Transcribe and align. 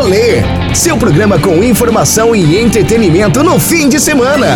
Rolê, 0.00 0.42
seu 0.76 0.96
programa 0.96 1.42
com 1.42 1.56
informação 1.56 2.32
e 2.32 2.56
entretenimento 2.56 3.42
no 3.42 3.58
fim 3.58 3.88
de 3.88 3.98
semana. 3.98 4.46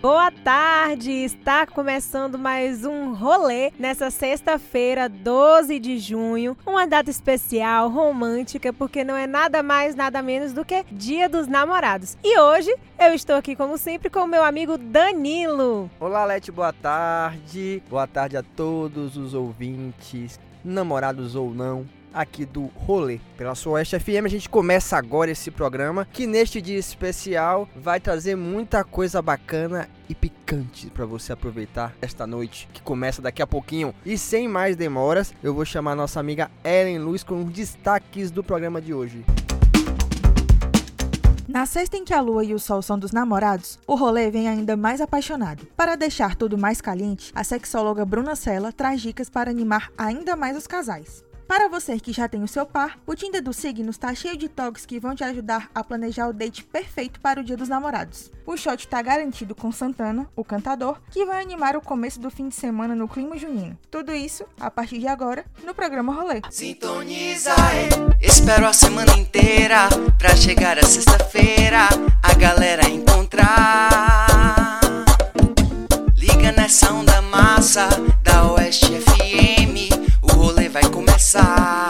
Boa 0.00 0.32
tarde! 0.32 1.12
Está 1.12 1.64
começando 1.64 2.36
mais 2.36 2.84
um 2.84 3.14
rolê 3.14 3.70
nessa 3.78 4.10
sexta-feira, 4.10 5.08
12 5.08 5.78
de 5.78 5.96
junho. 6.00 6.56
Uma 6.66 6.84
data 6.84 7.08
especial, 7.08 7.88
romântica, 7.88 8.72
porque 8.72 9.04
não 9.04 9.16
é 9.16 9.28
nada 9.28 9.62
mais, 9.62 9.94
nada 9.94 10.20
menos 10.20 10.52
do 10.52 10.64
que 10.64 10.84
Dia 10.90 11.28
dos 11.28 11.46
Namorados. 11.46 12.18
E 12.20 12.36
hoje 12.36 12.74
eu 12.98 13.14
estou 13.14 13.36
aqui, 13.36 13.54
como 13.54 13.78
sempre, 13.78 14.10
com 14.10 14.24
o 14.24 14.28
meu 14.28 14.42
amigo 14.42 14.76
Danilo. 14.76 15.88
Olá, 16.00 16.24
Lete, 16.24 16.50
boa 16.50 16.72
tarde. 16.72 17.80
Boa 17.88 18.08
tarde 18.08 18.36
a 18.36 18.42
todos 18.42 19.16
os 19.16 19.34
ouvintes, 19.34 20.40
namorados 20.64 21.36
ou 21.36 21.54
não 21.54 21.86
aqui 22.12 22.44
do 22.44 22.66
Rolê. 22.74 23.20
Pela 23.36 23.54
sua 23.54 23.74
Oeste 23.74 23.98
FM, 23.98 24.24
a 24.24 24.28
gente 24.28 24.48
começa 24.48 24.96
agora 24.96 25.30
esse 25.30 25.50
programa 25.50 26.06
que 26.12 26.26
neste 26.26 26.60
dia 26.60 26.78
especial 26.78 27.68
vai 27.76 28.00
trazer 28.00 28.36
muita 28.36 28.84
coisa 28.84 29.22
bacana 29.22 29.88
e 30.08 30.14
picante 30.14 30.88
para 30.88 31.06
você 31.06 31.32
aproveitar 31.32 31.94
esta 32.00 32.26
noite 32.26 32.68
que 32.72 32.82
começa 32.82 33.22
daqui 33.22 33.42
a 33.42 33.46
pouquinho. 33.46 33.94
E 34.04 34.18
sem 34.18 34.48
mais 34.48 34.76
demoras, 34.76 35.32
eu 35.42 35.54
vou 35.54 35.64
chamar 35.64 35.94
nossa 35.94 36.20
amiga 36.20 36.50
Ellen 36.64 36.98
Luz 36.98 37.22
com 37.22 37.42
os 37.42 37.52
destaques 37.52 38.30
do 38.30 38.44
programa 38.44 38.80
de 38.80 38.92
hoje. 38.92 39.24
Na 41.52 41.66
sexta 41.66 41.98
em 41.98 42.04
que 42.04 42.14
a 42.14 42.20
lua 42.22 42.42
e 42.42 42.54
o 42.54 42.58
sol 42.58 42.80
são 42.80 42.98
dos 42.98 43.12
namorados, 43.12 43.78
o 43.86 43.94
rolê 43.94 44.30
vem 44.30 44.48
ainda 44.48 44.74
mais 44.74 45.02
apaixonado. 45.02 45.66
Para 45.76 45.96
deixar 45.96 46.34
tudo 46.34 46.56
mais 46.56 46.80
caliente, 46.80 47.30
a 47.34 47.44
sexóloga 47.44 48.06
Bruna 48.06 48.34
Sella 48.34 48.72
traz 48.72 49.02
dicas 49.02 49.28
para 49.28 49.50
animar 49.50 49.92
ainda 49.98 50.34
mais 50.34 50.56
os 50.56 50.66
casais. 50.66 51.22
Para 51.52 51.68
você 51.68 52.00
que 52.00 52.14
já 52.14 52.26
tem 52.26 52.42
o 52.42 52.48
seu 52.48 52.64
par, 52.64 52.98
o 53.06 53.14
Tinder 53.14 53.42
dos 53.42 53.58
signos 53.58 53.98
tá 53.98 54.14
cheio 54.14 54.38
de 54.38 54.48
toques 54.48 54.86
que 54.86 54.98
vão 54.98 55.14
te 55.14 55.22
ajudar 55.22 55.70
a 55.74 55.84
planejar 55.84 56.26
o 56.26 56.32
date 56.32 56.64
perfeito 56.64 57.20
para 57.20 57.42
o 57.42 57.44
Dia 57.44 57.58
dos 57.58 57.68
Namorados. 57.68 58.30
O 58.46 58.56
shot 58.56 58.88
tá 58.88 59.02
garantido 59.02 59.54
com 59.54 59.70
Santana, 59.70 60.26
o 60.34 60.42
cantador, 60.42 60.96
que 61.10 61.26
vai 61.26 61.42
animar 61.42 61.76
o 61.76 61.82
começo 61.82 62.18
do 62.18 62.30
fim 62.30 62.48
de 62.48 62.54
semana 62.54 62.94
no 62.94 63.06
clima 63.06 63.36
junino. 63.36 63.78
Tudo 63.90 64.14
isso 64.14 64.46
a 64.58 64.70
partir 64.70 64.98
de 64.98 65.06
agora 65.06 65.44
no 65.62 65.74
programa 65.74 66.14
Rolê. 66.14 66.40
Sintoniza, 66.50 67.54
espero 68.18 68.66
a 68.66 68.72
semana 68.72 69.12
inteira 69.12 69.90
pra 70.16 70.34
chegar 70.34 70.78
a 70.78 70.86
sexta-feira 70.86 71.86
a 72.22 72.32
galera 72.32 72.88
encontrar. 72.88 74.80
Liga 76.16 76.50
nessa 76.52 76.90
onda 76.94 77.20
massa 77.20 77.88
da 78.22 78.50
Oeste 78.52 78.86
FM 78.86 79.61
começar. 81.22 81.88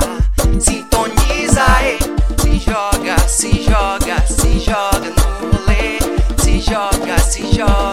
Sintoniza, 0.60 1.64
e 1.82 1.98
se 2.42 2.58
joga, 2.58 3.18
se 3.26 3.62
joga, 3.62 4.26
se 4.26 4.58
joga 4.60 5.08
no 5.08 5.56
rolê. 5.56 5.98
Se 6.36 6.60
joga, 6.60 7.18
se 7.18 7.42
joga, 7.54 7.91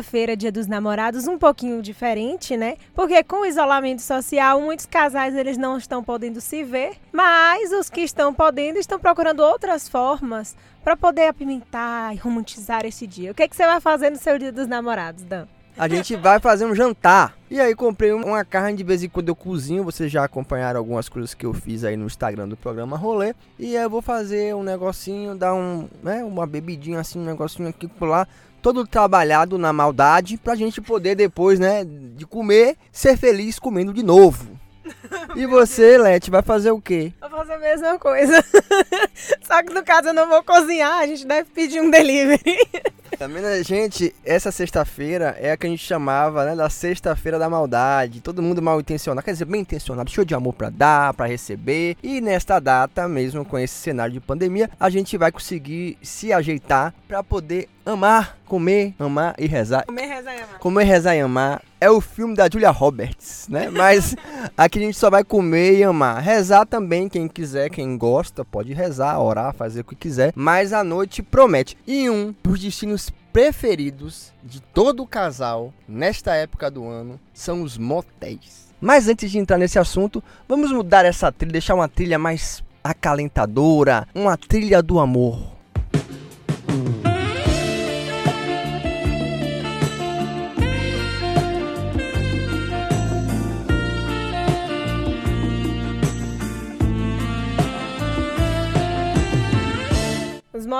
Essa 0.00 0.06
sexta-feira, 0.06 0.36
dia 0.36 0.50
dos 0.50 0.66
namorados, 0.66 1.28
um 1.28 1.38
pouquinho 1.38 1.82
diferente, 1.82 2.56
né? 2.56 2.76
Porque 2.94 3.22
com 3.22 3.42
o 3.42 3.46
isolamento 3.46 4.00
social, 4.00 4.58
muitos 4.58 4.86
casais 4.86 5.36
eles 5.36 5.58
não 5.58 5.76
estão 5.76 6.02
podendo 6.02 6.40
se 6.40 6.64
ver, 6.64 6.92
mas 7.12 7.70
os 7.70 7.90
que 7.90 8.00
estão 8.00 8.32
podendo 8.32 8.78
estão 8.78 8.98
procurando 8.98 9.40
outras 9.40 9.88
formas 9.88 10.56
para 10.82 10.96
poder 10.96 11.26
apimentar 11.28 12.14
e 12.14 12.18
romantizar 12.18 12.86
esse 12.86 13.06
dia. 13.06 13.30
O 13.30 13.34
que, 13.34 13.42
é 13.42 13.48
que 13.48 13.54
você 13.54 13.66
vai 13.66 13.80
fazer 13.80 14.08
no 14.08 14.16
seu 14.16 14.38
dia 14.38 14.50
dos 14.50 14.66
namorados, 14.66 15.22
Dan? 15.22 15.46
A 15.76 15.88
gente 15.88 16.14
vai 16.16 16.38
fazer 16.38 16.66
um 16.66 16.74
jantar. 16.74 17.34
E 17.50 17.58
aí 17.60 17.74
comprei 17.74 18.12
uma 18.12 18.44
carne 18.44 18.76
de 18.76 18.84
vez 18.84 19.02
em 19.02 19.08
quando 19.08 19.28
eu 19.28 19.34
cozinho. 19.34 19.82
Vocês 19.82 20.12
já 20.12 20.24
acompanharam 20.24 20.78
algumas 20.78 21.08
coisas 21.08 21.32
que 21.32 21.46
eu 21.46 21.54
fiz 21.54 21.84
aí 21.84 21.96
no 21.96 22.06
Instagram 22.06 22.48
do 22.48 22.56
programa 22.56 22.96
Rolê. 22.96 23.34
E 23.58 23.76
aí 23.76 23.82
eu 23.82 23.90
vou 23.90 24.02
fazer 24.02 24.54
um 24.54 24.62
negocinho, 24.62 25.34
dar 25.34 25.54
um, 25.54 25.88
né, 26.02 26.22
uma 26.22 26.46
bebidinha 26.46 27.00
assim, 27.00 27.18
um 27.18 27.24
negocinho 27.24 27.68
aqui 27.68 27.88
por 27.88 28.06
lá. 28.06 28.28
Todo 28.62 28.86
trabalhado 28.86 29.58
na 29.58 29.72
maldade 29.72 30.36
pra 30.36 30.54
gente 30.54 30.80
poder 30.80 31.14
depois, 31.14 31.58
né, 31.58 31.84
de 31.84 32.26
comer, 32.26 32.76
ser 32.92 33.16
feliz 33.16 33.58
comendo 33.58 33.92
de 33.92 34.02
novo. 34.02 34.58
E 35.36 35.46
você, 35.46 35.96
Leti, 35.96 36.30
vai 36.30 36.42
fazer 36.42 36.70
o 36.70 36.80
quê? 36.80 37.12
Vou 37.20 37.30
fazer 37.30 37.54
a 37.54 37.58
mesma 37.58 37.98
coisa. 37.98 38.44
Só 39.42 39.62
que 39.62 39.72
no 39.72 39.84
caso 39.84 40.08
eu 40.08 40.14
não 40.14 40.28
vou 40.28 40.42
cozinhar, 40.42 40.98
a 40.98 41.06
gente 41.06 41.26
deve 41.26 41.48
pedir 41.50 41.80
um 41.80 41.90
delivery. 41.90 42.58
Também, 43.18 43.42
né, 43.42 43.62
gente, 43.62 44.14
essa 44.24 44.50
sexta-feira 44.50 45.36
é 45.38 45.52
a 45.52 45.56
que 45.56 45.66
a 45.66 45.70
gente 45.70 45.84
chamava, 45.84 46.44
né, 46.44 46.56
da 46.56 46.70
sexta-feira 46.70 47.38
da 47.38 47.50
maldade. 47.50 48.20
Todo 48.20 48.42
mundo 48.42 48.62
mal 48.62 48.80
intencionado, 48.80 49.24
quer 49.24 49.32
dizer, 49.32 49.44
bem 49.44 49.60
intencionado, 49.60 50.10
cheio 50.10 50.24
de 50.24 50.34
amor 50.34 50.54
para 50.54 50.70
dar, 50.70 51.12
para 51.14 51.26
receber. 51.26 51.96
E 52.02 52.20
nesta 52.20 52.58
data, 52.58 53.06
mesmo 53.06 53.44
com 53.44 53.58
esse 53.58 53.74
cenário 53.74 54.12
de 54.12 54.20
pandemia, 54.20 54.70
a 54.78 54.88
gente 54.88 55.18
vai 55.18 55.30
conseguir 55.30 55.98
se 56.02 56.32
ajeitar 56.32 56.94
para 57.06 57.22
poder 57.22 57.68
amar, 57.84 58.36
comer, 58.46 58.94
amar 58.98 59.34
e 59.38 59.46
rezar. 59.46 59.84
Comer, 59.86 60.06
rezar 60.06 60.34
e 60.34 60.40
amar. 60.40 60.58
Comer, 60.58 60.84
rezar 60.84 61.16
e 61.16 61.20
amar 61.20 61.62
é 61.80 61.90
o 61.90 62.00
filme 62.00 62.34
da 62.34 62.48
Julia 62.50 62.70
Roberts, 62.70 63.46
né? 63.48 63.70
Mas 63.72 64.14
aqui 64.56 64.78
a 64.78 64.82
gente 64.82 64.98
só 64.98 65.08
vai 65.08 65.24
comer 65.24 65.78
e 65.78 65.84
amar. 65.84 66.20
Rezar 66.20 66.66
também, 66.66 67.08
quem 67.08 67.26
quiser, 67.26 67.70
quem 67.70 67.96
gosta, 67.96 68.44
pode 68.44 68.72
rezar, 68.72 69.18
orar, 69.18 69.54
fazer 69.54 69.80
o 69.80 69.84
que 69.84 69.96
quiser. 69.96 70.32
Mas 70.34 70.72
a 70.72 70.84
noite 70.84 71.22
promete. 71.22 71.76
E 71.86 72.10
um 72.10 72.34
dos 72.42 72.60
destinos 72.60 73.10
preferidos 73.32 74.32
de 74.42 74.60
todo 74.60 75.02
o 75.02 75.06
casal 75.06 75.72
nesta 75.88 76.34
época 76.34 76.70
do 76.70 76.86
ano 76.86 77.18
são 77.32 77.62
os 77.62 77.78
motéis. 77.78 78.68
Mas 78.80 79.08
antes 79.08 79.30
de 79.30 79.38
entrar 79.38 79.58
nesse 79.58 79.78
assunto, 79.78 80.22
vamos 80.48 80.72
mudar 80.72 81.04
essa 81.04 81.30
trilha, 81.30 81.52
deixar 81.52 81.74
uma 81.74 81.88
trilha 81.88 82.18
mais 82.18 82.62
acalentadora, 82.82 84.08
uma 84.14 84.36
trilha 84.36 84.82
do 84.82 84.98
amor. 84.98 85.59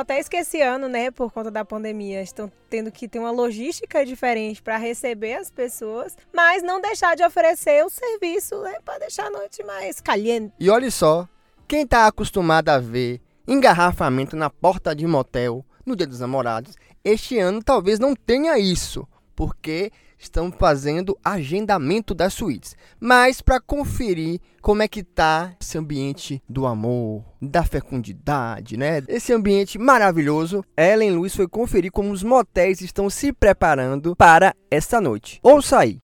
Motéis 0.00 0.30
que 0.30 0.62
ano, 0.62 0.88
né, 0.88 1.10
por 1.10 1.30
conta 1.30 1.50
da 1.50 1.62
pandemia, 1.62 2.22
estão 2.22 2.50
tendo 2.70 2.90
que 2.90 3.06
ter 3.06 3.18
uma 3.18 3.30
logística 3.30 4.02
diferente 4.02 4.62
para 4.62 4.78
receber 4.78 5.34
as 5.34 5.50
pessoas, 5.50 6.16
mas 6.32 6.62
não 6.62 6.80
deixar 6.80 7.14
de 7.14 7.22
oferecer 7.22 7.84
o 7.84 7.90
serviço, 7.90 8.62
né, 8.62 8.78
para 8.82 9.00
deixar 9.00 9.26
a 9.26 9.30
noite 9.30 9.62
mais 9.62 10.00
caliente. 10.00 10.54
E 10.58 10.70
olha 10.70 10.90
só, 10.90 11.28
quem 11.68 11.82
está 11.82 12.06
acostumado 12.06 12.70
a 12.70 12.78
ver 12.78 13.20
engarrafamento 13.46 14.34
na 14.34 14.48
porta 14.48 14.96
de 14.96 15.06
motel 15.06 15.62
no 15.84 15.94
Dia 15.94 16.06
dos 16.06 16.20
Namorados, 16.20 16.76
este 17.04 17.38
ano 17.38 17.62
talvez 17.62 17.98
não 17.98 18.16
tenha 18.16 18.58
isso, 18.58 19.06
porque 19.36 19.92
estão 20.20 20.52
fazendo 20.52 21.18
agendamento 21.24 22.14
das 22.14 22.34
suítes. 22.34 22.76
Mas 23.00 23.40
para 23.40 23.60
conferir 23.60 24.40
como 24.60 24.82
é 24.82 24.88
que 24.88 25.02
tá 25.02 25.54
esse 25.58 25.78
ambiente 25.78 26.42
do 26.48 26.66
amor, 26.66 27.24
da 27.40 27.64
fecundidade, 27.64 28.76
né? 28.76 29.02
Esse 29.08 29.32
ambiente 29.32 29.78
maravilhoso, 29.78 30.62
Ellen 30.76 31.12
Luiz 31.12 31.34
foi 31.34 31.48
conferir 31.48 31.90
como 31.90 32.12
os 32.12 32.22
motéis 32.22 32.80
estão 32.80 33.08
se 33.08 33.32
preparando 33.32 34.14
para 34.14 34.54
esta 34.70 35.00
noite. 35.00 35.40
Ouça 35.42 35.78
aí. 35.78 35.98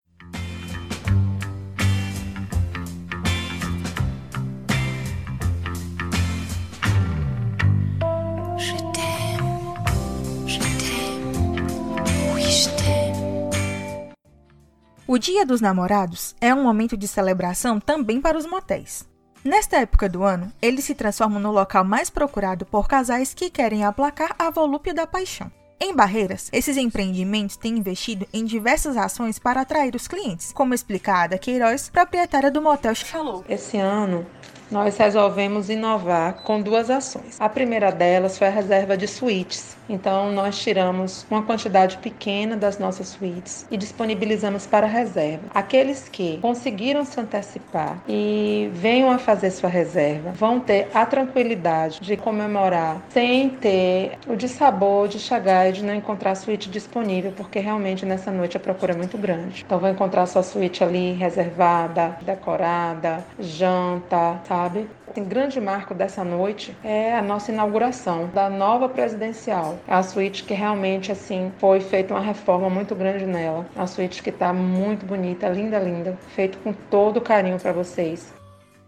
O 15.16 15.18
Dia 15.18 15.46
dos 15.46 15.62
Namorados 15.62 16.36
é 16.42 16.54
um 16.54 16.62
momento 16.62 16.94
de 16.94 17.08
celebração 17.08 17.80
também 17.80 18.20
para 18.20 18.36
os 18.36 18.44
motéis. 18.44 19.08
Nesta 19.42 19.78
época 19.78 20.10
do 20.10 20.22
ano, 20.22 20.52
eles 20.60 20.84
se 20.84 20.94
transformam 20.94 21.40
no 21.40 21.50
local 21.50 21.82
mais 21.86 22.10
procurado 22.10 22.66
por 22.66 22.86
casais 22.86 23.32
que 23.32 23.48
querem 23.48 23.82
aplacar 23.82 24.36
a 24.38 24.50
volúpia 24.50 24.92
da 24.92 25.06
paixão. 25.06 25.50
Em 25.80 25.96
Barreiras, 25.96 26.50
esses 26.52 26.76
empreendimentos 26.76 27.56
têm 27.56 27.78
investido 27.78 28.28
em 28.30 28.44
diversas 28.44 28.94
ações 28.94 29.38
para 29.38 29.62
atrair 29.62 29.96
os 29.96 30.06
clientes, 30.06 30.52
como 30.52 30.74
explicada 30.74 31.38
Queiroz, 31.38 31.88
proprietária 31.88 32.50
do 32.50 32.60
motel 32.60 32.94
Chalou. 32.94 33.42
Esse 33.48 33.78
ano, 33.78 34.26
nós 34.70 34.98
resolvemos 34.98 35.70
inovar 35.70 36.42
com 36.42 36.60
duas 36.60 36.90
ações. 36.90 37.40
A 37.40 37.48
primeira 37.48 37.90
delas 37.90 38.36
foi 38.36 38.48
a 38.48 38.50
reserva 38.50 38.98
de 38.98 39.08
suítes. 39.08 39.75
Então, 39.88 40.32
nós 40.32 40.58
tiramos 40.58 41.26
uma 41.30 41.42
quantidade 41.42 41.98
pequena 41.98 42.56
das 42.56 42.78
nossas 42.78 43.08
suítes 43.08 43.66
e 43.70 43.76
disponibilizamos 43.76 44.66
para 44.66 44.86
reserva. 44.86 45.44
Aqueles 45.54 46.08
que 46.08 46.38
conseguiram 46.38 47.04
se 47.04 47.18
antecipar 47.20 47.98
e 48.08 48.70
venham 48.72 49.10
a 49.10 49.18
fazer 49.18 49.50
sua 49.50 49.68
reserva 49.68 50.32
vão 50.32 50.58
ter 50.60 50.88
a 50.92 51.06
tranquilidade 51.06 52.00
de 52.00 52.16
comemorar 52.16 53.00
sem 53.10 53.50
ter 53.50 54.18
o 54.26 54.34
dissabor 54.34 55.08
de 55.08 55.18
chegar 55.18 55.68
e 55.68 55.72
de 55.72 55.84
não 55.84 55.94
encontrar 55.94 56.32
a 56.32 56.34
suíte 56.34 56.68
disponível, 56.68 57.32
porque 57.36 57.58
realmente 57.58 58.04
nessa 58.04 58.30
noite 58.30 58.56
a 58.56 58.60
procura 58.60 58.92
é 58.92 58.96
muito 58.96 59.16
grande. 59.16 59.62
Então, 59.64 59.78
vão 59.78 59.90
encontrar 59.90 60.26
sua 60.26 60.42
suíte 60.42 60.82
ali 60.82 61.12
reservada, 61.12 62.16
decorada, 62.22 63.24
janta, 63.38 64.40
sabe? 64.44 64.88
O 65.16 65.20
grande 65.22 65.60
marco 65.60 65.94
dessa 65.94 66.22
noite 66.22 66.76
é 66.84 67.14
a 67.14 67.22
nossa 67.22 67.50
inauguração 67.50 68.28
da 68.34 68.50
nova 68.50 68.88
presidencial. 68.88 69.75
É 69.86 69.94
a 69.94 70.02
suíte 70.02 70.44
que 70.44 70.54
realmente 70.54 71.10
assim 71.10 71.52
foi 71.58 71.80
feita 71.80 72.14
uma 72.14 72.20
reforma 72.20 72.68
muito 72.68 72.94
grande 72.94 73.26
nela. 73.26 73.66
A 73.76 73.86
suíte 73.86 74.22
que 74.22 74.30
está 74.30 74.52
muito 74.52 75.06
bonita, 75.06 75.48
linda, 75.48 75.78
linda, 75.78 76.18
feito 76.34 76.58
com 76.58 76.72
todo 76.72 77.20
carinho 77.20 77.58
para 77.58 77.72
vocês. 77.72 78.34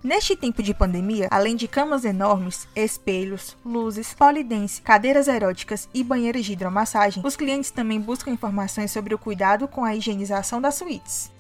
Neste 0.03 0.37
tempo 0.37 0.63
de 0.63 0.73
pandemia, 0.73 1.27
além 1.29 1.57
de 1.57 1.67
camas 1.67 2.05
enormes, 2.05 2.69
espelhos, 2.77 3.57
luzes, 3.65 4.15
polidense, 4.15 4.81
cadeiras 4.81 5.27
eróticas 5.27 5.89
e 5.93 6.05
banheiras 6.05 6.45
de 6.45 6.53
hidromassagem, 6.53 7.21
os 7.27 7.35
clientes 7.35 7.73
também 7.73 8.01
buscam 8.01 8.31
informações 8.31 8.93
sobre 8.93 9.13
o 9.13 9.19
cuidado 9.19 9.67
com 9.67 9.85
a 9.85 9.97
higienização 9.97 10.61
das 10.61 10.77
suítes. 10.77 11.33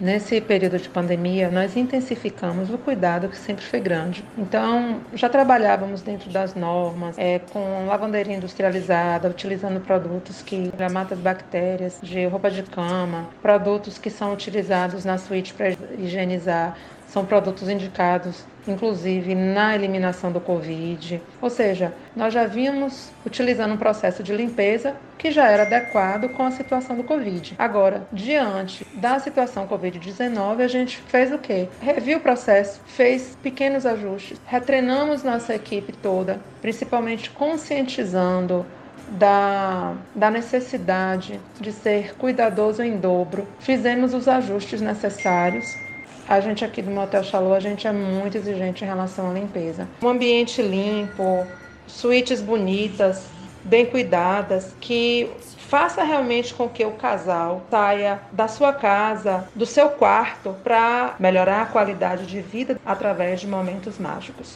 Nesse 0.00 0.40
período 0.40 0.78
de 0.78 0.88
pandemia, 0.88 1.50
nós 1.50 1.76
intensificamos 1.76 2.70
o 2.70 2.78
cuidado 2.78 3.28
que 3.28 3.36
sempre 3.36 3.62
foi 3.62 3.80
grande. 3.80 4.24
Então, 4.38 5.00
já 5.12 5.28
trabalhávamos 5.28 6.00
dentro 6.00 6.30
das 6.30 6.54
normas, 6.54 7.18
é, 7.18 7.38
com 7.38 7.86
lavanderia 7.86 8.34
industrializada, 8.34 9.28
utilizando 9.28 9.78
produtos 9.80 10.40
que 10.40 10.72
matam 10.90 11.18
as 11.18 11.22
bactérias, 11.22 11.98
de 12.02 12.24
roupa 12.26 12.50
de 12.50 12.62
cama, 12.62 13.28
produtos 13.42 13.98
que 13.98 14.08
são 14.08 14.32
utilizados 14.32 15.04
na 15.04 15.18
suíte 15.18 15.52
para 15.52 15.76
higienizar, 15.98 16.76
são 17.10 17.26
produtos 17.26 17.68
indicados, 17.68 18.44
inclusive 18.68 19.34
na 19.34 19.74
eliminação 19.74 20.30
do 20.30 20.40
Covid. 20.40 21.20
Ou 21.42 21.50
seja, 21.50 21.92
nós 22.14 22.32
já 22.32 22.46
vínhamos 22.46 23.10
utilizando 23.26 23.74
um 23.74 23.76
processo 23.76 24.22
de 24.22 24.32
limpeza 24.32 24.94
que 25.18 25.32
já 25.32 25.48
era 25.48 25.64
adequado 25.64 26.28
com 26.30 26.44
a 26.44 26.52
situação 26.52 26.96
do 26.96 27.02
Covid. 27.02 27.56
Agora, 27.58 28.06
diante 28.12 28.86
da 28.94 29.18
situação 29.18 29.66
Covid-19, 29.66 30.60
a 30.60 30.68
gente 30.68 30.98
fez 30.98 31.32
o 31.32 31.38
quê? 31.38 31.68
Reviu 31.80 32.18
o 32.18 32.20
processo, 32.20 32.80
fez 32.86 33.36
pequenos 33.42 33.84
ajustes, 33.84 34.40
retreinamos 34.46 35.24
nossa 35.24 35.52
equipe 35.54 35.92
toda, 35.92 36.38
principalmente 36.62 37.28
conscientizando 37.30 38.64
da, 39.10 39.94
da 40.14 40.30
necessidade 40.30 41.40
de 41.60 41.72
ser 41.72 42.14
cuidadoso 42.14 42.82
em 42.82 42.96
dobro. 42.96 43.48
Fizemos 43.58 44.14
os 44.14 44.28
ajustes 44.28 44.80
necessários 44.80 45.89
a 46.30 46.38
gente 46.38 46.64
aqui 46.64 46.80
do 46.80 46.92
Motel 46.92 47.24
Chalou, 47.24 47.52
a 47.52 47.58
gente 47.58 47.88
é 47.88 47.92
muito 47.92 48.38
exigente 48.38 48.84
em 48.84 48.86
relação 48.86 49.28
à 49.28 49.32
limpeza. 49.34 49.88
Um 50.00 50.10
ambiente 50.10 50.62
limpo, 50.62 51.44
suítes 51.88 52.40
bonitas, 52.40 53.26
bem 53.64 53.84
cuidadas, 53.84 54.72
que 54.80 55.28
faça 55.56 56.04
realmente 56.04 56.54
com 56.54 56.68
que 56.68 56.84
o 56.84 56.92
casal 56.92 57.66
saia 57.68 58.20
da 58.30 58.46
sua 58.46 58.72
casa, 58.72 59.48
do 59.56 59.66
seu 59.66 59.90
quarto, 59.90 60.54
para 60.62 61.16
melhorar 61.18 61.62
a 61.62 61.66
qualidade 61.66 62.24
de 62.26 62.40
vida 62.40 62.80
através 62.86 63.40
de 63.40 63.48
momentos 63.48 63.98
mágicos. 63.98 64.54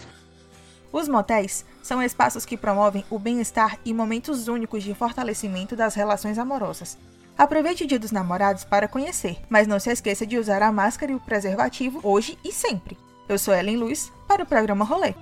Os 0.92 1.08
motéis 1.08 1.64
são 1.82 2.00
espaços 2.00 2.46
que 2.46 2.56
promovem 2.56 3.04
o 3.10 3.18
bem-estar 3.18 3.80
e 3.84 3.92
momentos 3.92 4.46
únicos 4.46 4.84
de 4.84 4.94
fortalecimento 4.94 5.74
das 5.74 5.96
relações 5.96 6.38
amorosas. 6.38 6.96
Aproveite 7.36 7.82
o 7.82 7.86
Dia 7.86 7.98
dos 7.98 8.12
Namorados 8.12 8.62
para 8.62 8.86
conhecer, 8.86 9.38
mas 9.48 9.66
não 9.66 9.80
se 9.80 9.90
esqueça 9.90 10.24
de 10.24 10.38
usar 10.38 10.62
a 10.62 10.70
máscara 10.70 11.10
e 11.10 11.16
o 11.16 11.20
preservativo 11.20 11.98
hoje 12.02 12.38
e 12.44 12.52
sempre. 12.52 12.96
Eu 13.28 13.38
sou 13.38 13.52
Ellen 13.52 13.76
Luz 13.76 14.12
para 14.28 14.44
o 14.44 14.46
programa 14.46 14.84
Rolê. 14.84 15.14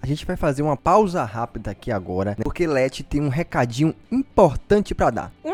A 0.00 0.06
gente 0.06 0.24
vai 0.26 0.36
fazer 0.36 0.62
uma 0.62 0.76
pausa 0.76 1.24
rápida 1.24 1.70
aqui 1.70 1.90
agora, 1.90 2.32
né? 2.32 2.44
porque 2.44 2.66
Leti 2.66 3.02
tem 3.02 3.22
um 3.22 3.30
recadinho 3.30 3.94
importante 4.12 4.94
para 4.94 5.10
dar. 5.10 5.32
Uma 5.42 5.53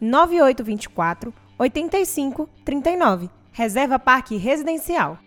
99824 0.00 1.32
8539. 1.58 3.30
Reserva 3.52 3.98
Parque 3.98 4.36
Residencial. 4.36 5.18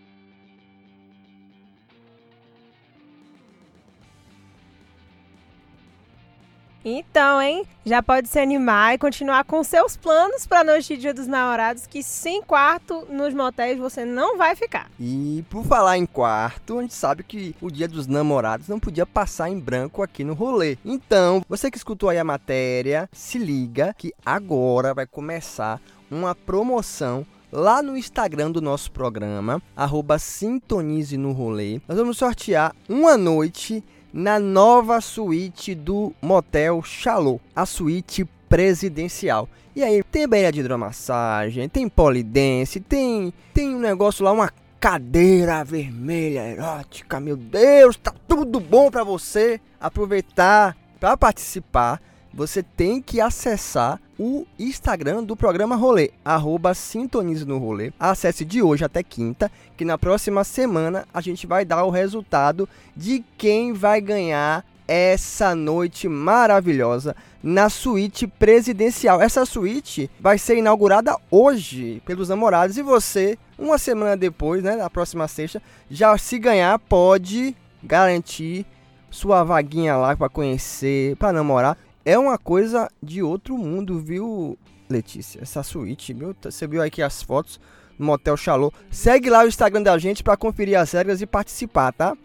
Então, 6.85 7.41
hein? 7.41 7.65
Já 7.85 8.03
pode 8.03 8.27
se 8.27 8.39
animar 8.39 8.93
e 8.93 8.97
continuar 8.97 9.43
com 9.45 9.63
seus 9.63 9.95
planos 9.95 10.45
para 10.45 10.59
a 10.59 10.63
noite 10.63 10.95
de 10.95 11.01
Dia 11.01 11.13
dos 11.13 11.27
Namorados, 11.27 11.87
que 11.87 12.03
sem 12.03 12.41
quarto 12.41 13.07
nos 13.09 13.33
motéis 13.33 13.77
você 13.77 14.03
não 14.03 14.37
vai 14.37 14.55
ficar. 14.55 14.89
E 14.99 15.43
por 15.49 15.65
falar 15.65 15.97
em 15.97 16.05
quarto, 16.05 16.79
a 16.79 16.81
gente 16.81 16.93
sabe 16.93 17.23
que 17.23 17.55
o 17.61 17.71
Dia 17.71 17.87
dos 17.87 18.07
Namorados 18.07 18.67
não 18.67 18.79
podia 18.79 19.05
passar 19.05 19.49
em 19.49 19.59
branco 19.59 20.03
aqui 20.03 20.23
no 20.23 20.33
rolê. 20.33 20.77
Então, 20.83 21.43
você 21.47 21.71
que 21.71 21.77
escutou 21.77 22.09
aí 22.09 22.17
a 22.17 22.23
matéria, 22.23 23.09
se 23.13 23.37
liga 23.37 23.93
que 23.97 24.13
agora 24.25 24.93
vai 24.93 25.07
começar 25.07 25.79
uma 26.11 26.35
promoção 26.35 27.25
lá 27.53 27.83
no 27.83 27.95
Instagram 27.95 28.51
do 28.51 28.59
nosso 28.59 28.91
programa, 28.91 29.61
arroba 29.75 30.17
Sintonize 30.17 31.17
no 31.17 31.31
Rolê. 31.31 31.79
Nós 31.87 31.97
vamos 31.97 32.17
sortear 32.17 32.75
uma 32.89 33.15
noite 33.15 33.83
na 34.13 34.39
nova 34.39 35.01
suíte 35.01 35.73
do 35.73 36.13
Motel 36.21 36.83
Chalot, 36.83 37.41
a 37.55 37.65
suíte 37.65 38.23
presidencial. 38.47 39.49
E 39.75 39.83
aí 39.83 40.03
tem 40.03 40.27
banheira 40.27 40.51
de 40.51 40.59
hidromassagem, 40.59 41.67
tem 41.67 41.89
polidense, 41.89 42.79
tem 42.79 43.33
tem 43.51 43.73
um 43.73 43.79
negócio 43.79 44.23
lá, 44.23 44.31
uma 44.31 44.51
cadeira 44.79 45.63
vermelha 45.63 46.47
erótica. 46.47 47.19
Meu 47.19 47.35
Deus, 47.35 47.97
tá 47.97 48.13
tudo 48.27 48.59
bom 48.59 48.91
para 48.91 49.03
você 49.03 49.59
aproveitar 49.81 50.77
para 50.99 51.17
participar 51.17 51.99
você 52.33 52.63
tem 52.63 53.01
que 53.01 53.21
acessar 53.21 53.99
o 54.17 54.45
Instagram 54.57 55.23
do 55.23 55.35
programa 55.35 55.75
Rolê, 55.75 56.11
arroba 56.25 56.73
Sintonize 56.73 57.45
no 57.45 57.57
Rolê. 57.57 57.91
Acesse 57.99 58.43
de 58.43 58.61
hoje 58.61 58.83
até 58.83 59.03
quinta, 59.03 59.51
que 59.77 59.85
na 59.85 59.97
próxima 59.97 60.43
semana 60.43 61.05
a 61.13 61.21
gente 61.21 61.45
vai 61.45 61.63
dar 61.63 61.83
o 61.83 61.91
resultado 61.91 62.67
de 62.95 63.23
quem 63.37 63.73
vai 63.73 64.01
ganhar 64.01 64.65
essa 64.87 65.55
noite 65.55 66.09
maravilhosa 66.09 67.15
na 67.41 67.69
suíte 67.69 68.27
presidencial. 68.27 69.21
Essa 69.21 69.45
suíte 69.45 70.09
vai 70.19 70.37
ser 70.37 70.57
inaugurada 70.57 71.15
hoje 71.31 72.01
pelos 72.05 72.29
namorados 72.29 72.77
e 72.77 72.81
você, 72.81 73.37
uma 73.57 73.77
semana 73.77 74.17
depois, 74.17 74.63
né, 74.63 74.75
na 74.75 74.89
próxima 74.89 75.27
sexta, 75.27 75.61
já 75.89 76.17
se 76.17 76.37
ganhar 76.39 76.77
pode 76.79 77.55
garantir 77.81 78.65
sua 79.09 79.43
vaguinha 79.43 79.95
lá 79.95 80.15
para 80.15 80.29
conhecer, 80.29 81.15
para 81.17 81.31
namorar 81.31 81.77
é 82.05 82.17
uma 82.17 82.37
coisa 82.37 82.89
de 83.01 83.23
outro 83.23 83.57
mundo, 83.57 83.99
viu, 83.99 84.57
Letícia? 84.89 85.41
Essa 85.41 85.63
suíte, 85.63 86.13
viu? 86.13 86.35
Você 86.41 86.67
viu 86.67 86.81
aqui 86.81 87.01
as 87.01 87.23
fotos 87.23 87.59
no 87.97 88.05
Motel 88.05 88.35
Chalot. 88.35 88.75
Segue 88.91 89.29
lá 89.29 89.43
o 89.43 89.47
Instagram 89.47 89.81
da 89.81 89.97
gente 89.97 90.23
para 90.23 90.37
conferir 90.37 90.77
as 90.77 90.91
regras 90.91 91.21
e 91.21 91.25
participar, 91.25 91.93
tá? 91.93 92.17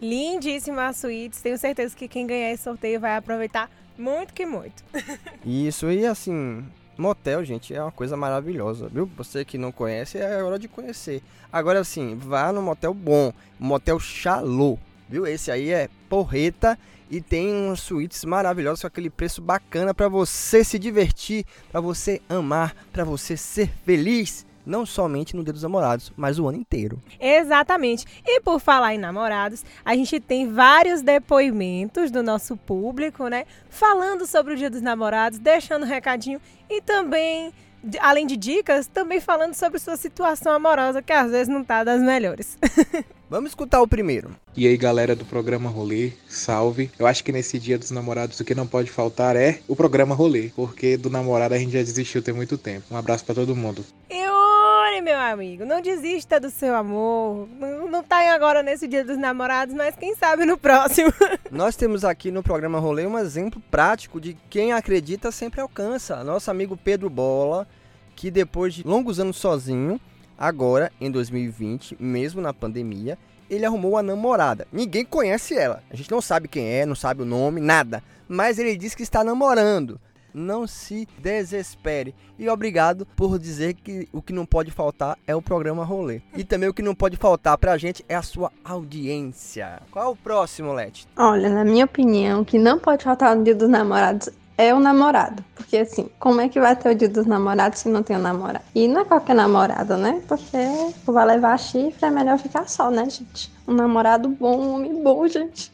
Lindíssima 0.00 0.86
a 0.86 0.92
suíte. 0.92 1.40
Tenho 1.40 1.56
certeza 1.56 1.94
que 1.94 2.08
quem 2.08 2.26
ganhar 2.26 2.50
esse 2.50 2.64
sorteio 2.64 2.98
vai 2.98 3.16
aproveitar 3.16 3.70
muito 3.96 4.34
que 4.34 4.44
muito. 4.44 4.82
Isso, 5.46 5.90
e 5.90 6.04
assim, 6.04 6.64
motel, 6.98 7.44
gente, 7.44 7.72
é 7.72 7.80
uma 7.80 7.92
coisa 7.92 8.16
maravilhosa, 8.16 8.88
viu? 8.88 9.08
Você 9.16 9.44
que 9.44 9.56
não 9.56 9.70
conhece, 9.70 10.18
é 10.18 10.42
hora 10.42 10.58
de 10.58 10.66
conhecer. 10.66 11.22
Agora, 11.52 11.78
assim, 11.78 12.16
vá 12.16 12.52
no 12.52 12.60
motel 12.60 12.92
bom, 12.92 13.32
motel 13.60 14.00
Chalot, 14.00 14.80
viu? 15.08 15.24
Esse 15.26 15.52
aí 15.52 15.70
é 15.70 15.88
porreta 16.08 16.76
e 17.12 17.20
tem 17.20 17.54
umas 17.54 17.80
suítes 17.80 18.24
maravilhosas 18.24 18.80
com 18.80 18.86
aquele 18.86 19.10
preço 19.10 19.42
bacana 19.42 19.92
para 19.92 20.08
você 20.08 20.64
se 20.64 20.78
divertir, 20.78 21.44
para 21.70 21.78
você 21.78 22.22
amar, 22.26 22.74
para 22.90 23.04
você 23.04 23.36
ser 23.36 23.70
feliz 23.84 24.46
não 24.64 24.86
somente 24.86 25.36
no 25.36 25.44
Dia 25.44 25.52
dos 25.52 25.62
Namorados, 25.62 26.10
mas 26.16 26.38
o 26.38 26.48
ano 26.48 26.56
inteiro. 26.56 26.98
Exatamente. 27.20 28.06
E 28.24 28.40
por 28.40 28.60
falar 28.60 28.94
em 28.94 28.98
namorados, 28.98 29.64
a 29.84 29.94
gente 29.94 30.20
tem 30.20 30.50
vários 30.50 31.02
depoimentos 31.02 32.10
do 32.10 32.22
nosso 32.22 32.56
público, 32.56 33.28
né? 33.28 33.44
Falando 33.68 34.24
sobre 34.24 34.54
o 34.54 34.56
Dia 34.56 34.70
dos 34.70 34.80
Namorados, 34.80 35.38
deixando 35.38 35.82
um 35.82 35.88
recadinho 35.88 36.40
e 36.70 36.80
também 36.80 37.52
além 38.00 38.26
de 38.26 38.36
dicas, 38.36 38.86
também 38.86 39.20
falando 39.20 39.54
sobre 39.54 39.78
sua 39.80 39.96
situação 39.96 40.52
amorosa, 40.52 41.02
que 41.02 41.12
às 41.12 41.30
vezes 41.30 41.48
não 41.48 41.64
tá 41.64 41.82
das 41.82 42.00
melhores. 42.00 42.56
Vamos 43.32 43.52
escutar 43.52 43.80
o 43.80 43.88
primeiro. 43.88 44.36
E 44.54 44.66
aí, 44.66 44.76
galera 44.76 45.16
do 45.16 45.24
programa 45.24 45.70
Rolê, 45.70 46.12
salve. 46.28 46.90
Eu 46.98 47.06
acho 47.06 47.24
que 47.24 47.32
nesse 47.32 47.58
dia 47.58 47.78
dos 47.78 47.90
namorados 47.90 48.38
o 48.38 48.44
que 48.44 48.54
não 48.54 48.66
pode 48.66 48.90
faltar 48.90 49.36
é 49.36 49.60
o 49.66 49.74
programa 49.74 50.14
Rolê, 50.14 50.50
porque 50.54 50.98
do 50.98 51.08
namorado 51.08 51.54
a 51.54 51.58
gente 51.58 51.72
já 51.72 51.78
desistiu 51.78 52.20
tem 52.22 52.34
muito 52.34 52.58
tempo. 52.58 52.84
Um 52.90 52.96
abraço 52.98 53.24
para 53.24 53.36
todo 53.36 53.56
mundo. 53.56 53.86
Yuri, 54.10 55.00
meu 55.00 55.18
amigo, 55.18 55.64
não 55.64 55.80
desista 55.80 56.38
do 56.38 56.50
seu 56.50 56.74
amor. 56.76 57.48
Não, 57.58 57.90
não 57.90 58.02
tá 58.02 58.18
agora 58.34 58.62
nesse 58.62 58.86
dia 58.86 59.02
dos 59.02 59.16
namorados, 59.16 59.74
mas 59.74 59.96
quem 59.96 60.14
sabe 60.14 60.44
no 60.44 60.58
próximo. 60.58 61.10
Nós 61.50 61.74
temos 61.74 62.04
aqui 62.04 62.30
no 62.30 62.42
programa 62.42 62.78
Rolê 62.78 63.06
um 63.06 63.18
exemplo 63.18 63.62
prático 63.70 64.20
de 64.20 64.36
quem 64.50 64.74
acredita 64.74 65.32
sempre 65.32 65.62
alcança. 65.62 66.22
Nosso 66.22 66.50
amigo 66.50 66.76
Pedro 66.76 67.08
Bola, 67.08 67.66
que 68.14 68.30
depois 68.30 68.74
de 68.74 68.86
longos 68.86 69.18
anos 69.18 69.38
sozinho, 69.38 69.98
Agora, 70.42 70.90
em 71.00 71.08
2020, 71.08 71.98
mesmo 72.00 72.40
na 72.40 72.52
pandemia, 72.52 73.16
ele 73.48 73.64
arrumou 73.64 73.92
uma 73.92 74.02
namorada. 74.02 74.66
Ninguém 74.72 75.04
conhece 75.04 75.54
ela. 75.54 75.84
A 75.88 75.94
gente 75.94 76.10
não 76.10 76.20
sabe 76.20 76.48
quem 76.48 76.66
é, 76.66 76.84
não 76.84 76.96
sabe 76.96 77.22
o 77.22 77.24
nome, 77.24 77.60
nada. 77.60 78.02
Mas 78.26 78.58
ele 78.58 78.76
diz 78.76 78.92
que 78.92 79.04
está 79.04 79.22
namorando. 79.22 80.00
Não 80.34 80.66
se 80.66 81.06
desespere. 81.16 82.12
E 82.36 82.48
obrigado 82.48 83.06
por 83.14 83.38
dizer 83.38 83.74
que 83.74 84.08
o 84.12 84.20
que 84.20 84.32
não 84.32 84.44
pode 84.44 84.72
faltar 84.72 85.16
é 85.28 85.36
o 85.36 85.40
programa 85.40 85.84
Rolê. 85.84 86.22
E 86.36 86.42
também 86.42 86.68
o 86.68 86.74
que 86.74 86.82
não 86.82 86.92
pode 86.96 87.16
faltar 87.16 87.56
pra 87.56 87.78
gente 87.78 88.04
é 88.08 88.16
a 88.16 88.22
sua 88.22 88.50
audiência. 88.64 89.80
Qual 89.92 90.06
é 90.06 90.08
o 90.08 90.16
próximo, 90.16 90.72
Leti? 90.72 91.06
Olha, 91.16 91.50
na 91.50 91.64
minha 91.64 91.84
opinião, 91.84 92.40
o 92.40 92.44
que 92.44 92.58
não 92.58 92.80
pode 92.80 93.04
faltar 93.04 93.36
no 93.36 93.44
dia 93.44 93.54
dos 93.54 93.68
namorados 93.68 94.28
é 94.56 94.74
o 94.74 94.80
namorado. 94.80 95.44
Porque 95.54 95.78
assim, 95.78 96.08
como 96.18 96.40
é 96.40 96.48
que 96.48 96.60
vai 96.60 96.76
ter 96.76 96.90
o 96.90 96.94
dia 96.94 97.08
dos 97.08 97.26
namorados 97.26 97.80
se 97.80 97.88
não 97.88 98.02
tem 98.02 98.16
o 98.16 98.18
um 98.18 98.22
namorado? 98.22 98.64
E 98.74 98.86
não 98.86 99.02
é 99.02 99.04
qualquer 99.04 99.34
namorado, 99.34 99.96
né? 99.96 100.22
Porque 100.28 100.56
vai 101.04 101.26
levar 101.26 101.58
chifre, 101.58 102.06
é 102.06 102.10
melhor 102.10 102.38
ficar 102.38 102.68
só, 102.68 102.90
né, 102.90 103.08
gente? 103.08 103.52
Um 103.66 103.74
namorado 103.74 104.28
bom, 104.28 104.58
um 104.58 104.74
homem 104.74 105.02
bom, 105.02 105.26
gente. 105.26 105.72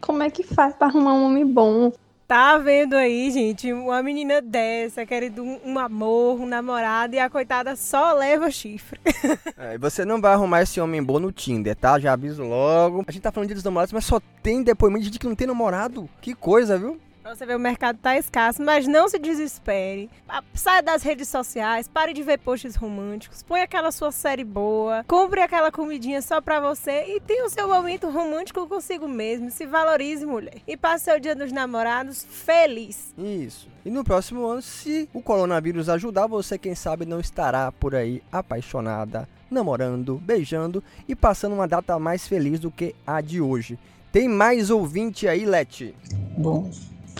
Como 0.00 0.22
é 0.22 0.30
que 0.30 0.42
faz 0.42 0.74
para 0.74 0.88
arrumar 0.88 1.14
um 1.14 1.26
homem 1.26 1.46
bom? 1.46 1.92
Tá 2.26 2.56
vendo 2.56 2.94
aí, 2.94 3.30
gente, 3.30 3.70
uma 3.74 4.02
menina 4.02 4.40
dessa 4.40 5.04
querendo 5.04 5.42
um, 5.42 5.60
um 5.66 5.78
amor, 5.78 6.40
um 6.40 6.46
namorado 6.46 7.14
e 7.14 7.18
a 7.18 7.28
coitada 7.28 7.76
só 7.76 8.14
leva 8.14 8.50
chifre. 8.50 8.98
É, 9.58 9.76
você 9.78 10.04
não 10.04 10.20
vai 10.20 10.32
arrumar 10.32 10.62
esse 10.62 10.80
homem 10.80 11.02
bom 11.02 11.20
no 11.20 11.30
Tinder, 11.30 11.76
tá? 11.76 11.98
Já 11.98 12.14
aviso 12.14 12.42
logo. 12.42 13.04
A 13.06 13.12
gente 13.12 13.22
tá 13.22 13.30
falando 13.30 13.48
de 13.48 13.54
dos 13.54 13.62
namorados, 13.62 13.92
mas 13.92 14.04
só 14.04 14.20
tem 14.42 14.62
depoimento 14.62 15.08
de 15.08 15.18
que 15.18 15.26
não 15.26 15.36
tem 15.36 15.46
namorado. 15.46 16.08
Que 16.20 16.34
coisa, 16.34 16.76
viu? 16.76 16.98
Você 17.24 17.46
vê, 17.46 17.54
o 17.54 17.58
mercado 17.58 17.98
tá 17.98 18.18
escasso, 18.18 18.60
mas 18.62 18.86
não 18.86 19.08
se 19.08 19.16
desespere. 19.18 20.10
Saia 20.54 20.82
das 20.82 21.02
redes 21.02 21.28
sociais, 21.28 21.86
pare 21.86 22.12
de 22.12 22.22
ver 22.22 22.38
posts 22.38 22.74
românticos, 22.74 23.44
põe 23.44 23.60
aquela 23.60 23.92
sua 23.92 24.10
série 24.10 24.42
boa, 24.42 25.04
compre 25.06 25.40
aquela 25.40 25.70
comidinha 25.70 26.20
só 26.20 26.40
pra 26.40 26.60
você 26.60 27.04
e 27.16 27.20
tenha 27.20 27.46
o 27.46 27.50
seu 27.50 27.68
momento 27.68 28.10
romântico 28.10 28.66
consigo 28.66 29.06
mesmo. 29.06 29.50
Se 29.50 29.64
valorize, 29.66 30.26
mulher. 30.26 30.56
E 30.66 30.76
passe 30.76 31.14
o 31.14 31.20
dia 31.20 31.34
dos 31.36 31.52
namorados 31.52 32.26
feliz. 32.28 33.14
Isso. 33.16 33.68
E 33.84 33.90
no 33.90 34.02
próximo 34.02 34.44
ano, 34.44 34.60
se 34.60 35.08
o 35.14 35.22
coronavírus 35.22 35.88
ajudar, 35.88 36.26
você, 36.26 36.58
quem 36.58 36.74
sabe, 36.74 37.06
não 37.06 37.20
estará 37.20 37.70
por 37.70 37.94
aí 37.94 38.22
apaixonada, 38.32 39.28
namorando, 39.48 40.16
beijando 40.18 40.82
e 41.06 41.14
passando 41.14 41.54
uma 41.54 41.68
data 41.68 41.98
mais 42.00 42.26
feliz 42.26 42.58
do 42.58 42.70
que 42.70 42.94
a 43.06 43.20
de 43.20 43.40
hoje. 43.40 43.78
Tem 44.10 44.28
mais 44.28 44.70
ouvinte 44.70 45.26
aí, 45.26 45.46
Leti? 45.46 45.94
Bom, 46.36 46.70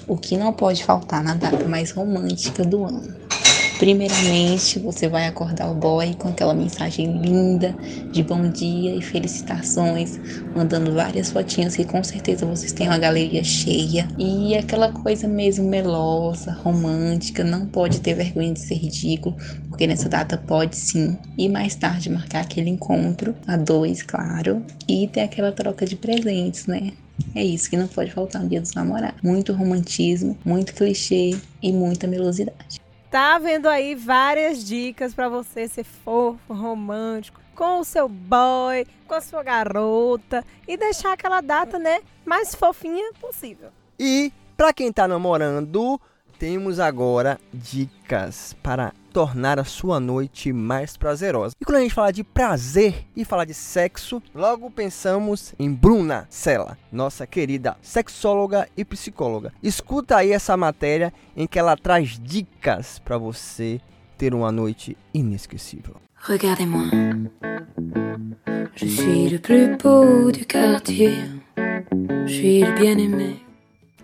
o 0.06 0.16
que 0.16 0.36
não 0.36 0.52
pode 0.52 0.84
faltar 0.84 1.22
na 1.22 1.34
data 1.34 1.66
mais 1.68 1.90
romântica 1.90 2.64
do 2.64 2.84
ano. 2.84 3.22
Primeiramente, 3.82 4.78
você 4.78 5.08
vai 5.08 5.26
acordar 5.26 5.68
o 5.68 5.74
boy 5.74 6.14
com 6.14 6.28
aquela 6.28 6.54
mensagem 6.54 7.20
linda 7.20 7.74
de 8.12 8.22
bom 8.22 8.48
dia 8.48 8.94
e 8.94 9.02
felicitações, 9.02 10.20
mandando 10.54 10.92
várias 10.92 11.32
fotinhas 11.32 11.74
que 11.74 11.84
com 11.84 12.04
certeza 12.04 12.46
vocês 12.46 12.70
têm 12.70 12.86
uma 12.86 12.98
galeria 12.98 13.42
cheia. 13.42 14.06
E 14.16 14.54
aquela 14.54 14.92
coisa 14.92 15.26
mesmo 15.26 15.68
melosa, 15.68 16.52
romântica, 16.52 17.42
não 17.42 17.66
pode 17.66 18.00
ter 18.00 18.14
vergonha 18.14 18.52
de 18.52 18.60
ser 18.60 18.76
ridículo, 18.76 19.36
porque 19.68 19.84
nessa 19.84 20.08
data 20.08 20.38
pode 20.38 20.76
sim. 20.76 21.18
E 21.36 21.48
mais 21.48 21.74
tarde 21.74 22.08
marcar 22.08 22.42
aquele 22.42 22.70
encontro, 22.70 23.34
a 23.48 23.56
dois, 23.56 24.00
claro, 24.00 24.62
e 24.86 25.08
ter 25.08 25.22
aquela 25.22 25.50
troca 25.50 25.84
de 25.84 25.96
presentes, 25.96 26.66
né? 26.66 26.92
É 27.34 27.44
isso 27.44 27.68
que 27.70 27.76
não 27.76 27.88
pode 27.88 28.12
faltar 28.12 28.42
no 28.42 28.48
dia 28.48 28.60
dos 28.60 28.74
namorados. 28.74 29.20
Muito 29.22 29.52
romantismo, 29.52 30.38
muito 30.44 30.74
clichê 30.74 31.38
e 31.62 31.72
muita 31.72 32.06
melosidade. 32.06 32.80
Tá 33.10 33.38
vendo 33.38 33.68
aí 33.68 33.94
várias 33.94 34.64
dicas 34.64 35.14
para 35.14 35.28
você 35.28 35.68
ser 35.68 35.84
fofo, 35.84 36.52
romântico, 36.52 37.40
com 37.54 37.80
o 37.80 37.84
seu 37.84 38.08
boy, 38.08 38.86
com 39.06 39.14
a 39.14 39.20
sua 39.20 39.42
garota 39.42 40.44
e 40.66 40.76
deixar 40.76 41.12
aquela 41.12 41.40
data, 41.40 41.78
né, 41.78 42.00
mais 42.24 42.54
fofinha 42.54 43.12
possível. 43.20 43.68
E 43.98 44.32
para 44.56 44.72
quem 44.72 44.92
tá 44.92 45.06
namorando, 45.06 46.00
temos 46.38 46.80
agora 46.80 47.38
dicas 47.52 48.56
para 48.62 48.92
tornar 49.12 49.58
a 49.58 49.64
sua 49.64 50.00
noite 50.00 50.52
mais 50.52 50.96
prazerosa. 50.96 51.54
E 51.60 51.64
quando 51.64 51.78
a 51.78 51.80
gente 51.80 51.94
fala 51.94 52.12
de 52.12 52.24
prazer 52.24 53.06
e 53.14 53.24
falar 53.24 53.44
de 53.44 53.54
sexo, 53.54 54.22
logo 54.34 54.70
pensamos 54.70 55.54
em 55.58 55.70
Bruna 55.72 56.26
Sela, 56.30 56.78
nossa 56.90 57.26
querida 57.26 57.76
sexóloga 57.82 58.68
e 58.76 58.84
psicóloga. 58.84 59.52
Escuta 59.62 60.16
aí 60.16 60.32
essa 60.32 60.56
matéria 60.56 61.12
em 61.36 61.46
que 61.46 61.58
ela 61.58 61.76
traz 61.76 62.18
dicas 62.18 62.98
para 62.98 63.18
você 63.18 63.80
ter 64.16 64.34
uma 64.34 64.50
noite 64.50 64.96
inesquecível. 65.12 65.96
Regardez-moi. 66.14 66.88
Je 68.76 68.86
suis 68.88 69.28
le 69.28 69.38
plus 69.38 69.76
beau 69.76 70.30
du 70.30 70.46
quartier. 70.46 71.28
Je 72.26 72.32
suis 72.32 72.60
le 72.60 72.72
bien-aimé. 72.72 73.51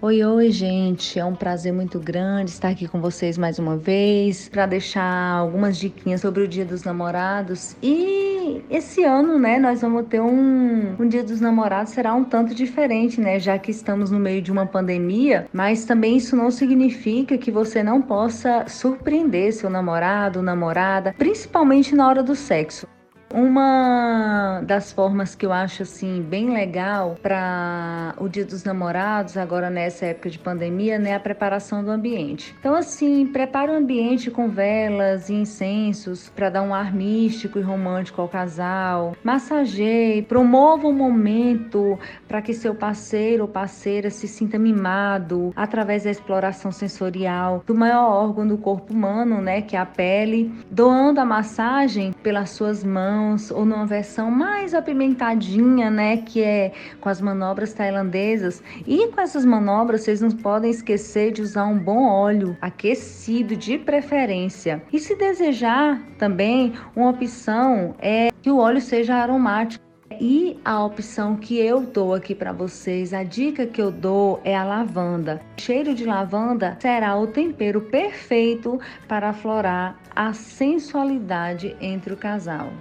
Oi, 0.01 0.23
oi, 0.23 0.53
gente. 0.53 1.19
É 1.19 1.25
um 1.25 1.35
prazer 1.35 1.73
muito 1.73 1.99
grande 1.99 2.53
estar 2.53 2.69
aqui 2.69 2.87
com 2.87 3.01
vocês 3.01 3.37
mais 3.37 3.59
uma 3.59 3.77
vez 3.77 4.49
para 4.49 4.65
deixar 4.65 5.03
algumas 5.33 5.77
diquinhas 5.77 6.21
sobre 6.21 6.45
o 6.45 6.47
Dia 6.47 6.65
dos 6.65 6.85
Namorados. 6.85 7.75
E 7.83 8.63
esse 8.71 9.03
ano, 9.03 9.41
né, 9.41 9.59
nós 9.59 9.81
vamos 9.81 10.07
ter 10.07 10.21
um, 10.21 10.95
um 11.01 11.09
Dia 11.09 11.25
dos 11.25 11.41
Namorados 11.41 11.93
será 11.93 12.15
um 12.15 12.23
tanto 12.23 12.55
diferente, 12.55 13.21
né, 13.21 13.41
já 13.41 13.59
que 13.59 13.73
estamos 13.73 14.09
no 14.13 14.21
meio 14.21 14.41
de 14.41 14.53
uma 14.53 14.67
pandemia, 14.67 15.49
mas 15.53 15.85
também 15.85 16.17
isso 16.17 16.37
não 16.37 16.53
significa 16.53 17.37
que 17.37 17.51
você 17.51 17.83
não 17.83 18.01
possa 18.01 18.69
surpreender 18.69 19.53
seu 19.53 19.69
namorado, 19.69 20.41
namorada, 20.41 21.13
principalmente 21.19 21.97
na 21.97 22.07
hora 22.07 22.23
do 22.23 22.37
sexo. 22.37 22.87
Uma 23.33 24.63
das 24.65 24.91
formas 24.91 25.35
que 25.35 25.45
eu 25.45 25.53
acho 25.53 25.83
assim 25.83 26.23
bem 26.23 26.51
legal 26.51 27.17
para 27.23 28.15
o 28.17 28.27
Dia 28.27 28.45
dos 28.45 28.65
Namorados, 28.65 29.37
agora 29.37 29.69
nessa 29.69 30.07
época 30.07 30.31
de 30.31 30.39
pandemia, 30.39 30.99
né, 30.99 31.15
a 31.15 31.21
preparação 31.21 31.85
do 31.85 31.91
ambiente. 31.91 32.55
Então 32.59 32.75
assim, 32.75 33.27
prepare 33.27 33.71
o 33.71 33.75
ambiente 33.75 34.31
com 34.31 34.49
velas 34.49 35.29
e 35.29 35.35
incensos 35.35 36.31
para 36.31 36.49
dar 36.49 36.63
um 36.63 36.75
ar 36.75 36.95
místico 36.95 37.59
e 37.59 37.63
romântico 37.63 38.23
ao 38.23 38.29
casal. 38.29 39.15
Massageie, 39.23 40.23
promova 40.23 40.87
um 40.87 40.93
momento 40.93 41.99
para 42.27 42.41
que 42.41 42.55
seu 42.55 42.75
parceiro 42.75 43.43
ou 43.43 43.49
parceira 43.49 44.09
se 44.09 44.27
sinta 44.27 44.59
mimado 44.59 45.53
através 45.55 46.05
da 46.05 46.11
exploração 46.11 46.73
sensorial 46.73 47.63
do 47.67 47.75
maior 47.75 48.11
órgão 48.11 48.47
do 48.47 48.57
corpo 48.57 48.95
humano, 48.95 49.43
né, 49.43 49.61
que 49.61 49.77
é 49.77 49.79
a 49.79 49.87
pele, 49.87 50.51
doando 50.71 51.21
a 51.21 51.27
massagem 51.27 52.15
pelas 52.23 52.51
suas 52.51 52.83
mãos 52.83 53.18
mãos 53.19 53.51
ou 53.51 53.65
numa 53.65 53.85
versão 53.85 54.31
mais 54.31 54.73
apimentadinha, 54.75 55.91
né, 55.91 56.19
que 56.19 56.43
é 56.43 56.73
com 57.01 57.09
as 57.09 57.21
manobras 57.21 57.73
tailandesas. 57.73 58.63
E 58.87 59.09
com 59.09 59.21
essas 59.21 59.45
manobras, 59.45 60.03
vocês 60.03 60.21
não 60.21 60.31
podem 60.31 60.71
esquecer 60.71 61.33
de 61.33 61.43
usar 61.43 61.67
um 61.67 61.79
bom 61.79 62.09
óleo 62.09 62.57
aquecido 62.61 63.57
de 63.57 63.79
preferência. 63.79 64.83
E 64.93 64.99
se 64.99 65.17
desejar 65.17 66.01
também, 66.17 66.73
uma 66.95 67.11
opção 67.11 67.95
é 67.99 68.31
que 68.41 68.51
o 68.51 68.59
óleo 68.59 68.81
seja 68.81 69.17
aromático. 69.17 69.87
E 70.21 70.59
a 70.65 70.85
opção 70.85 71.37
que 71.37 71.59
eu 71.59 71.81
dou 71.81 72.13
aqui 72.13 72.35
para 72.35 72.53
vocês, 72.53 73.13
a 73.13 73.23
dica 73.23 73.67
que 73.67 73.81
eu 73.81 73.93
dou 73.93 74.41
é 74.43 74.57
a 74.57 74.65
lavanda. 74.65 75.41
O 75.57 75.61
cheiro 75.61 75.95
de 75.95 76.05
lavanda 76.05 76.77
será 76.81 77.17
o 77.17 77.29
tempero 77.29 77.83
perfeito 77.83 78.81
para 79.07 79.29
aflorar 79.29 79.97
a 80.17 80.33
sensualidade 80.33 81.77
entre 81.81 82.13
o 82.15 82.17
casal. 82.17 82.73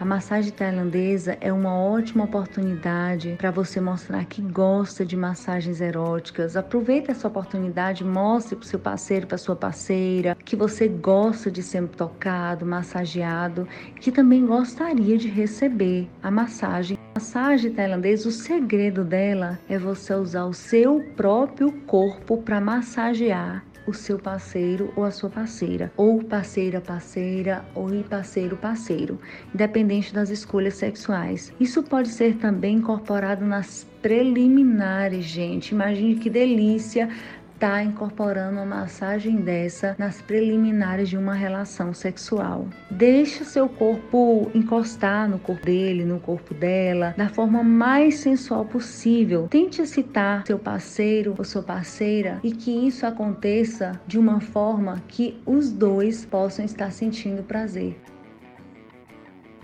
A 0.00 0.04
massagem 0.04 0.52
tailandesa 0.52 1.36
é 1.40 1.52
uma 1.52 1.74
ótima 1.74 2.22
oportunidade 2.22 3.34
para 3.36 3.50
você 3.50 3.80
mostrar 3.80 4.24
que 4.26 4.40
gosta 4.40 5.04
de 5.04 5.16
massagens 5.16 5.80
eróticas. 5.80 6.56
Aproveite 6.56 7.10
essa 7.10 7.26
oportunidade, 7.26 8.04
mostre 8.04 8.54
para 8.54 8.62
o 8.62 8.66
seu 8.66 8.78
parceiro, 8.78 9.26
para 9.26 9.36
sua 9.36 9.56
parceira, 9.56 10.36
que 10.44 10.54
você 10.54 10.86
gosta 10.86 11.50
de 11.50 11.64
ser 11.64 11.84
tocado, 11.88 12.64
massageado, 12.64 13.66
que 14.00 14.12
também 14.12 14.46
gostaria 14.46 15.18
de 15.18 15.26
receber 15.26 16.08
a 16.22 16.30
massagem. 16.30 16.96
A 17.16 17.18
massagem 17.18 17.72
tailandesa, 17.72 18.28
o 18.28 18.32
segredo 18.32 19.02
dela 19.02 19.58
é 19.68 19.80
você 19.80 20.14
usar 20.14 20.44
o 20.44 20.54
seu 20.54 21.00
próprio 21.16 21.72
corpo 21.72 22.38
para 22.38 22.60
massagear 22.60 23.64
o 23.88 23.94
seu 23.94 24.18
parceiro 24.18 24.92
ou 24.94 25.04
a 25.04 25.10
sua 25.10 25.30
parceira, 25.30 25.90
ou 25.96 26.22
parceira 26.22 26.78
parceira 26.78 27.64
ou 27.74 27.88
parceiro 28.04 28.54
parceiro, 28.54 29.18
independente 29.54 30.12
das 30.12 30.28
escolhas 30.28 30.74
sexuais. 30.74 31.54
Isso 31.58 31.82
pode 31.82 32.08
ser 32.08 32.36
também 32.36 32.76
incorporado 32.76 33.46
nas 33.46 33.86
preliminares, 34.02 35.24
gente. 35.24 35.72
Imagine 35.72 36.16
que 36.16 36.28
delícia 36.28 37.08
está 37.58 37.82
incorporando 37.82 38.58
uma 38.58 38.64
massagem 38.64 39.34
dessa 39.40 39.96
nas 39.98 40.22
preliminares 40.22 41.08
de 41.08 41.16
uma 41.16 41.34
relação 41.34 41.92
sexual. 41.92 42.68
Deixa 42.88 43.44
seu 43.44 43.68
corpo 43.68 44.48
encostar 44.54 45.28
no 45.28 45.40
corpo 45.40 45.66
dele, 45.66 46.04
no 46.04 46.20
corpo 46.20 46.54
dela, 46.54 47.14
da 47.18 47.28
forma 47.28 47.64
mais 47.64 48.18
sensual 48.18 48.64
possível. 48.64 49.48
Tente 49.50 49.82
excitar 49.82 50.46
seu 50.46 50.56
parceiro 50.56 51.34
ou 51.36 51.44
sua 51.44 51.62
parceira 51.62 52.38
e 52.44 52.52
que 52.52 52.70
isso 52.70 53.04
aconteça 53.04 54.00
de 54.06 54.20
uma 54.20 54.40
forma 54.40 55.02
que 55.08 55.36
os 55.44 55.72
dois 55.72 56.24
possam 56.24 56.64
estar 56.64 56.92
sentindo 56.92 57.42
prazer. 57.42 58.00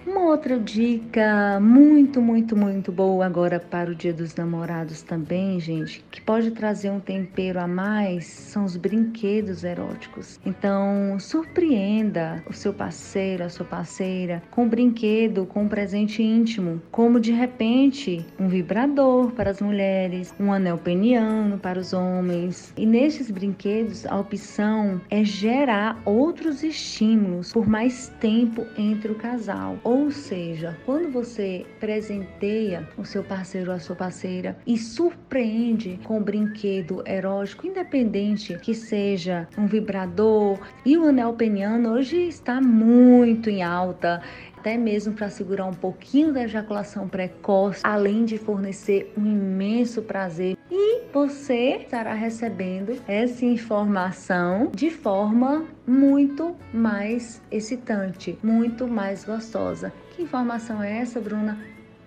Uma 0.06 0.24
outra 0.24 0.58
dica 0.58 1.58
muito, 1.60 2.20
muito, 2.20 2.54
muito 2.54 2.92
boa 2.92 3.24
agora 3.24 3.58
para 3.58 3.90
o 3.90 3.94
Dia 3.94 4.12
dos 4.12 4.34
Namorados 4.34 5.00
também, 5.00 5.58
gente, 5.58 6.04
que 6.10 6.20
pode 6.20 6.50
trazer 6.50 6.90
um 6.90 7.00
tempero 7.00 7.58
a 7.58 7.66
mais, 7.66 8.26
são 8.26 8.66
os 8.66 8.76
brinquedos 8.76 9.64
eróticos. 9.64 10.38
Então, 10.44 11.18
surpreenda 11.18 12.44
o 12.46 12.52
seu 12.52 12.74
parceiro, 12.74 13.44
a 13.44 13.48
sua 13.48 13.64
parceira 13.64 14.42
com 14.50 14.64
um 14.64 14.68
brinquedo, 14.68 15.46
com 15.46 15.62
um 15.62 15.68
presente 15.68 16.22
íntimo, 16.22 16.82
como 16.90 17.18
de 17.18 17.32
repente 17.32 18.26
um 18.38 18.46
vibrador 18.46 19.32
para 19.32 19.50
as 19.50 19.62
mulheres, 19.62 20.34
um 20.38 20.52
anel 20.52 20.76
peniano 20.76 21.56
para 21.56 21.80
os 21.80 21.94
homens. 21.94 22.74
E 22.76 22.84
nesses 22.84 23.30
brinquedos, 23.30 24.04
a 24.04 24.18
opção 24.18 25.00
é 25.08 25.24
gerar 25.24 25.98
outros 26.04 26.62
estímulos 26.62 27.54
por 27.54 27.66
mais 27.66 28.12
tempo 28.20 28.66
entre 28.76 29.10
o 29.10 29.14
casal 29.14 29.78
ou 29.94 30.10
seja, 30.10 30.76
quando 30.84 31.08
você 31.08 31.64
presenteia 31.78 32.88
o 32.98 33.04
seu 33.04 33.22
parceiro 33.22 33.70
ou 33.70 33.76
a 33.76 33.78
sua 33.78 33.94
parceira 33.94 34.58
e 34.66 34.76
surpreende 34.76 36.00
com 36.02 36.18
um 36.18 36.22
brinquedo 36.22 37.04
erótico, 37.06 37.64
independente 37.64 38.58
que 38.58 38.74
seja 38.74 39.46
um 39.56 39.66
vibrador 39.66 40.58
e 40.84 40.98
o 40.98 41.06
anel 41.06 41.34
peniano 41.34 41.92
hoje 41.92 42.16
está 42.16 42.60
muito 42.60 43.48
em 43.48 43.62
alta 43.62 44.20
até 44.64 44.78
mesmo 44.78 45.12
para 45.12 45.28
segurar 45.28 45.66
um 45.66 45.74
pouquinho 45.74 46.32
da 46.32 46.44
ejaculação 46.44 47.06
precoce, 47.06 47.82
além 47.84 48.24
de 48.24 48.38
fornecer 48.38 49.12
um 49.14 49.26
imenso 49.26 50.00
prazer. 50.00 50.56
E 50.70 51.02
você 51.12 51.76
estará 51.82 52.14
recebendo 52.14 52.98
essa 53.06 53.44
informação 53.44 54.70
de 54.74 54.88
forma 54.88 55.66
muito 55.86 56.56
mais 56.72 57.42
excitante, 57.50 58.38
muito 58.42 58.88
mais 58.88 59.22
gostosa. 59.22 59.92
Que 60.16 60.22
informação 60.22 60.82
é 60.82 60.96
essa, 60.96 61.20
Bruna? 61.20 61.58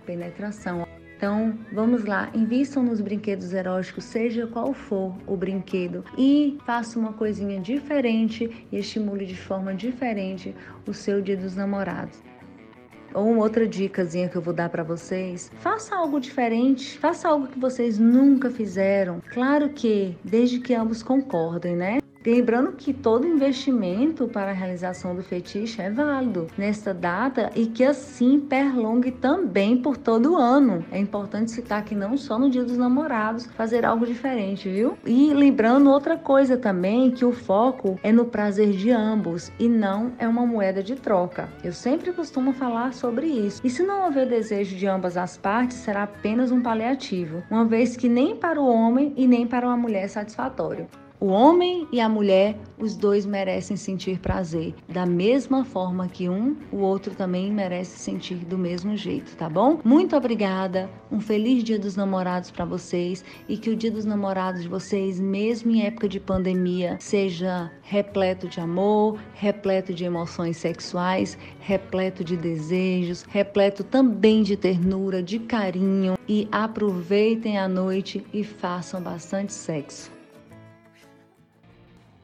Penetração. 0.04 0.84
Então, 1.16 1.56
vamos 1.72 2.04
lá, 2.04 2.28
invistam 2.34 2.82
nos 2.82 3.00
brinquedos 3.00 3.52
eróticos, 3.52 4.02
seja 4.02 4.48
qual 4.48 4.72
for 4.72 5.16
o 5.28 5.36
brinquedo, 5.36 6.04
e 6.16 6.58
faça 6.66 6.98
uma 6.98 7.12
coisinha 7.12 7.60
diferente 7.60 8.66
e 8.70 8.78
estimule 8.78 9.26
de 9.26 9.36
forma 9.36 9.74
diferente 9.74 10.54
o 10.86 10.94
seu 10.94 11.20
Dia 11.20 11.36
dos 11.36 11.54
Namorados. 11.54 12.27
Ou 13.14 13.30
uma 13.30 13.42
outra 13.42 13.66
dicasinha 13.66 14.28
que 14.28 14.36
eu 14.36 14.42
vou 14.42 14.54
dar 14.54 14.68
para 14.68 14.82
vocês, 14.82 15.50
faça 15.60 15.96
algo 15.96 16.20
diferente, 16.20 16.98
faça 16.98 17.28
algo 17.28 17.48
que 17.48 17.58
vocês 17.58 17.98
nunca 17.98 18.50
fizeram. 18.50 19.20
Claro 19.30 19.70
que 19.70 20.16
desde 20.24 20.60
que 20.60 20.74
ambos 20.74 21.02
concordem, 21.02 21.74
né? 21.74 21.98
Lembrando 22.28 22.72
que 22.72 22.92
todo 22.92 23.26
investimento 23.26 24.28
para 24.28 24.50
a 24.50 24.54
realização 24.54 25.14
do 25.16 25.22
fetiche 25.22 25.80
é 25.80 25.90
válido 25.90 26.46
nesta 26.58 26.92
data 26.92 27.50
e 27.56 27.64
que 27.64 27.82
assim 27.82 28.38
perlongue 28.38 29.10
também 29.12 29.78
por 29.78 29.96
todo 29.96 30.32
o 30.32 30.36
ano. 30.36 30.84
É 30.92 30.98
importante 30.98 31.50
citar 31.50 31.82
que 31.84 31.94
não 31.94 32.18
só 32.18 32.38
no 32.38 32.50
Dia 32.50 32.64
dos 32.64 32.76
Namorados 32.76 33.46
fazer 33.46 33.82
algo 33.86 34.04
diferente, 34.04 34.68
viu? 34.68 34.98
E 35.06 35.32
lembrando 35.32 35.90
outra 35.90 36.18
coisa 36.18 36.58
também, 36.58 37.10
que 37.10 37.24
o 37.24 37.32
foco 37.32 37.98
é 38.02 38.12
no 38.12 38.26
prazer 38.26 38.72
de 38.72 38.90
ambos 38.90 39.50
e 39.58 39.66
não 39.66 40.12
é 40.18 40.28
uma 40.28 40.44
moeda 40.44 40.82
de 40.82 40.96
troca. 40.96 41.48
Eu 41.64 41.72
sempre 41.72 42.12
costumo 42.12 42.52
falar 42.52 42.92
sobre 42.92 43.26
isso. 43.26 43.62
E 43.64 43.70
se 43.70 43.82
não 43.82 44.04
houver 44.04 44.28
desejo 44.28 44.76
de 44.76 44.86
ambas 44.86 45.16
as 45.16 45.38
partes, 45.38 45.78
será 45.78 46.02
apenas 46.02 46.52
um 46.52 46.60
paliativo, 46.60 47.42
uma 47.50 47.64
vez 47.64 47.96
que 47.96 48.06
nem 48.06 48.36
para 48.36 48.60
o 48.60 48.68
homem 48.68 49.14
e 49.16 49.26
nem 49.26 49.46
para 49.46 49.66
uma 49.66 49.78
mulher 49.78 50.04
é 50.04 50.08
satisfatório. 50.08 50.86
O 51.20 51.26
homem 51.26 51.88
e 51.90 52.00
a 52.00 52.08
mulher, 52.08 52.56
os 52.78 52.94
dois 52.94 53.26
merecem 53.26 53.76
sentir 53.76 54.20
prazer. 54.20 54.72
Da 54.88 55.04
mesma 55.04 55.64
forma 55.64 56.06
que 56.06 56.28
um, 56.28 56.56
o 56.70 56.76
outro 56.76 57.12
também 57.12 57.50
merece 57.50 57.98
sentir 57.98 58.36
do 58.36 58.56
mesmo 58.56 58.96
jeito, 58.96 59.34
tá 59.36 59.48
bom? 59.48 59.80
Muito 59.84 60.16
obrigada. 60.16 60.88
Um 61.10 61.20
feliz 61.20 61.64
Dia 61.64 61.76
dos 61.76 61.96
Namorados 61.96 62.52
para 62.52 62.64
vocês 62.64 63.24
e 63.48 63.56
que 63.56 63.68
o 63.68 63.74
Dia 63.74 63.90
dos 63.90 64.04
Namorados 64.04 64.62
de 64.62 64.68
vocês, 64.68 65.18
mesmo 65.18 65.72
em 65.72 65.84
época 65.84 66.08
de 66.08 66.20
pandemia, 66.20 66.96
seja 67.00 67.68
repleto 67.82 68.46
de 68.46 68.60
amor, 68.60 69.18
repleto 69.34 69.92
de 69.92 70.04
emoções 70.04 70.56
sexuais, 70.58 71.36
repleto 71.58 72.22
de 72.22 72.36
desejos, 72.36 73.24
repleto 73.28 73.82
também 73.82 74.44
de 74.44 74.56
ternura, 74.56 75.20
de 75.20 75.40
carinho 75.40 76.14
e 76.28 76.46
aproveitem 76.52 77.58
a 77.58 77.66
noite 77.66 78.24
e 78.32 78.44
façam 78.44 79.00
bastante 79.00 79.52
sexo. 79.52 80.17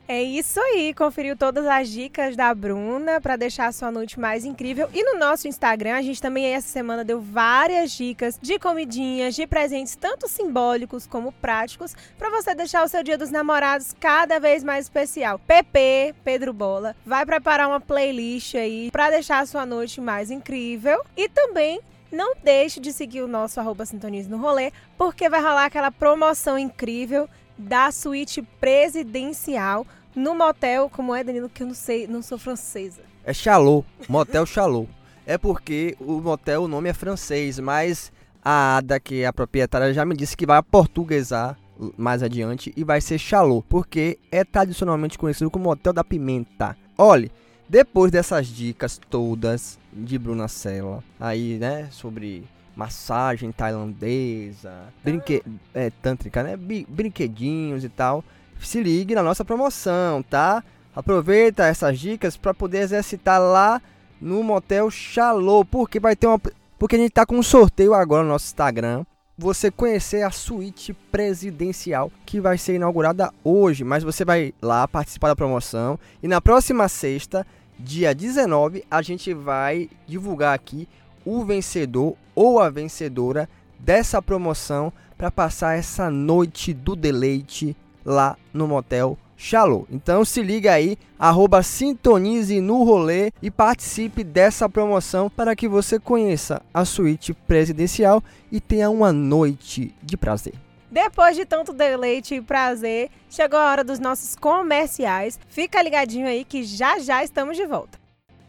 É 0.06 0.22
isso 0.22 0.60
aí, 0.60 0.92
conferiu 0.92 1.34
todas 1.34 1.64
as 1.66 1.88
dicas 1.88 2.36
da 2.36 2.54
Bruna 2.54 3.22
para 3.22 3.36
deixar 3.36 3.68
a 3.68 3.72
sua 3.72 3.90
noite 3.90 4.20
mais 4.20 4.44
incrível. 4.44 4.86
E 4.92 5.02
no 5.02 5.18
nosso 5.18 5.48
Instagram, 5.48 5.94
a 5.96 6.02
gente 6.02 6.20
também 6.20 6.44
essa 6.44 6.68
semana 6.68 7.02
deu 7.02 7.22
várias 7.22 7.90
dicas 7.92 8.38
de 8.40 8.58
comidinhas, 8.58 9.34
de 9.34 9.46
presentes 9.46 9.96
tanto 9.96 10.28
simbólicos 10.28 11.06
como 11.06 11.32
práticos, 11.32 11.96
para 12.18 12.28
você 12.28 12.54
deixar 12.54 12.84
o 12.84 12.88
seu 12.88 13.02
Dia 13.02 13.16
dos 13.16 13.30
Namorados 13.30 13.94
cada 13.98 14.38
vez 14.38 14.62
mais 14.62 14.84
especial. 14.84 15.38
PP, 15.38 16.14
Pedro 16.22 16.52
Bola, 16.52 16.94
vai 17.06 17.24
preparar 17.24 17.66
uma 17.66 17.80
playlist 17.80 18.56
aí 18.56 18.90
para 18.90 19.08
deixar 19.08 19.38
a 19.38 19.46
sua 19.46 19.64
noite 19.64 20.02
mais 20.02 20.30
incrível 20.30 21.02
e 21.16 21.30
também 21.30 21.80
não 22.12 22.34
deixe 22.44 22.78
de 22.78 22.92
seguir 22.92 23.22
o 23.22 23.28
nosso 23.28 23.58
arroba 23.58 23.84
no 24.28 24.36
Rolê, 24.36 24.70
porque 24.98 25.30
vai 25.30 25.40
rolar 25.40 25.64
aquela 25.64 25.90
promoção 25.90 26.58
incrível 26.58 27.26
da 27.56 27.90
suíte 27.90 28.42
presidencial 28.60 29.86
no 30.14 30.34
motel, 30.34 30.88
como 30.88 31.14
é, 31.14 31.24
Danilo, 31.24 31.48
que 31.48 31.62
eu 31.62 31.66
não 31.66 31.74
sei, 31.74 32.06
não 32.06 32.22
sou 32.22 32.38
francesa. 32.38 33.00
É 33.24 33.32
Chalot, 33.32 33.86
motel 34.08 34.46
Chalot. 34.46 34.88
É 35.26 35.38
porque 35.38 35.96
o 35.98 36.20
motel, 36.20 36.64
o 36.64 36.68
nome 36.68 36.90
é 36.90 36.92
francês, 36.92 37.58
mas 37.58 38.12
a 38.44 38.76
Ada, 38.76 39.00
que 39.00 39.22
é 39.22 39.26
a 39.26 39.32
proprietária, 39.32 39.94
já 39.94 40.04
me 40.04 40.14
disse 40.14 40.36
que 40.36 40.46
vai 40.46 40.62
portuguesar 40.62 41.56
mais 41.96 42.22
adiante 42.22 42.72
e 42.76 42.84
vai 42.84 43.00
ser 43.00 43.18
Chalot, 43.18 43.64
porque 43.68 44.18
é 44.30 44.44
tradicionalmente 44.44 45.18
conhecido 45.18 45.50
como 45.50 45.64
Motel 45.64 45.92
da 45.92 46.04
Pimenta. 46.04 46.76
Olhe, 46.96 47.32
depois 47.68 48.12
dessas 48.12 48.46
dicas 48.46 49.00
todas 49.10 49.78
de 49.92 50.18
Bruna 50.18 50.46
Sela, 50.46 51.02
aí, 51.18 51.58
né, 51.58 51.88
sobre 51.90 52.44
massagem 52.76 53.52
tailandesa, 53.52 54.72
brinque 55.02 55.42
é, 55.72 55.90
tântrica, 55.90 56.42
né? 56.42 56.56
Brinquedinhos 56.56 57.84
e 57.84 57.88
tal. 57.88 58.24
Se 58.60 58.82
ligue 58.82 59.14
na 59.14 59.22
nossa 59.22 59.44
promoção, 59.44 60.22
tá? 60.22 60.62
Aproveita 60.94 61.66
essas 61.66 61.98
dicas 61.98 62.36
para 62.36 62.54
poder 62.54 62.78
exercitar 62.78 63.40
lá 63.40 63.80
no 64.20 64.42
motel 64.42 64.90
Chalô, 64.90 65.64
porque 65.64 65.98
vai 65.98 66.16
ter 66.16 66.26
uma 66.26 66.40
porque 66.78 66.96
a 66.96 66.98
gente 66.98 67.12
tá 67.12 67.24
com 67.24 67.36
um 67.36 67.42
sorteio 67.42 67.94
agora 67.94 68.22
no 68.22 68.30
nosso 68.30 68.46
Instagram. 68.46 69.04
Você 69.36 69.70
conhecer 69.70 70.22
a 70.22 70.30
suíte 70.30 70.92
presidencial 70.92 72.10
que 72.24 72.40
vai 72.40 72.56
ser 72.56 72.74
inaugurada 72.74 73.32
hoje, 73.42 73.82
mas 73.82 74.04
você 74.04 74.24
vai 74.24 74.54
lá 74.62 74.86
participar 74.86 75.28
da 75.28 75.36
promoção 75.36 75.98
e 76.22 76.28
na 76.28 76.40
próxima 76.40 76.88
sexta, 76.88 77.46
dia 77.78 78.14
19, 78.14 78.84
a 78.88 79.02
gente 79.02 79.34
vai 79.34 79.88
divulgar 80.06 80.54
aqui 80.54 80.88
o 81.24 81.44
vencedor 81.44 82.16
ou 82.34 82.60
a 82.60 82.70
vencedora 82.70 83.48
dessa 83.78 84.20
promoção 84.20 84.92
para 85.16 85.30
passar 85.30 85.78
essa 85.78 86.10
noite 86.10 86.72
do 86.72 86.96
deleite 86.96 87.76
lá 88.04 88.36
no 88.52 88.66
motel 88.66 89.18
Shalom. 89.36 89.84
Então 89.90 90.24
se 90.24 90.42
liga 90.42 90.72
aí, 90.72 90.96
arroba 91.18 91.62
sintonize 91.62 92.60
no 92.60 92.82
rolê 92.84 93.32
e 93.42 93.50
participe 93.50 94.24
dessa 94.24 94.68
promoção 94.68 95.28
para 95.28 95.54
que 95.56 95.68
você 95.68 95.98
conheça 95.98 96.62
a 96.72 96.84
suíte 96.84 97.34
presidencial 97.34 98.22
e 98.50 98.60
tenha 98.60 98.88
uma 98.88 99.12
noite 99.12 99.94
de 100.02 100.16
prazer. 100.16 100.54
Depois 100.90 101.34
de 101.34 101.44
tanto 101.44 101.72
deleite 101.72 102.36
e 102.36 102.40
prazer, 102.40 103.10
chegou 103.28 103.58
a 103.58 103.68
hora 103.68 103.82
dos 103.82 103.98
nossos 103.98 104.36
comerciais. 104.36 105.40
Fica 105.48 105.82
ligadinho 105.82 106.26
aí 106.26 106.44
que 106.44 106.62
já 106.62 107.00
já 107.00 107.24
estamos 107.24 107.56
de 107.56 107.66
volta. 107.66 107.98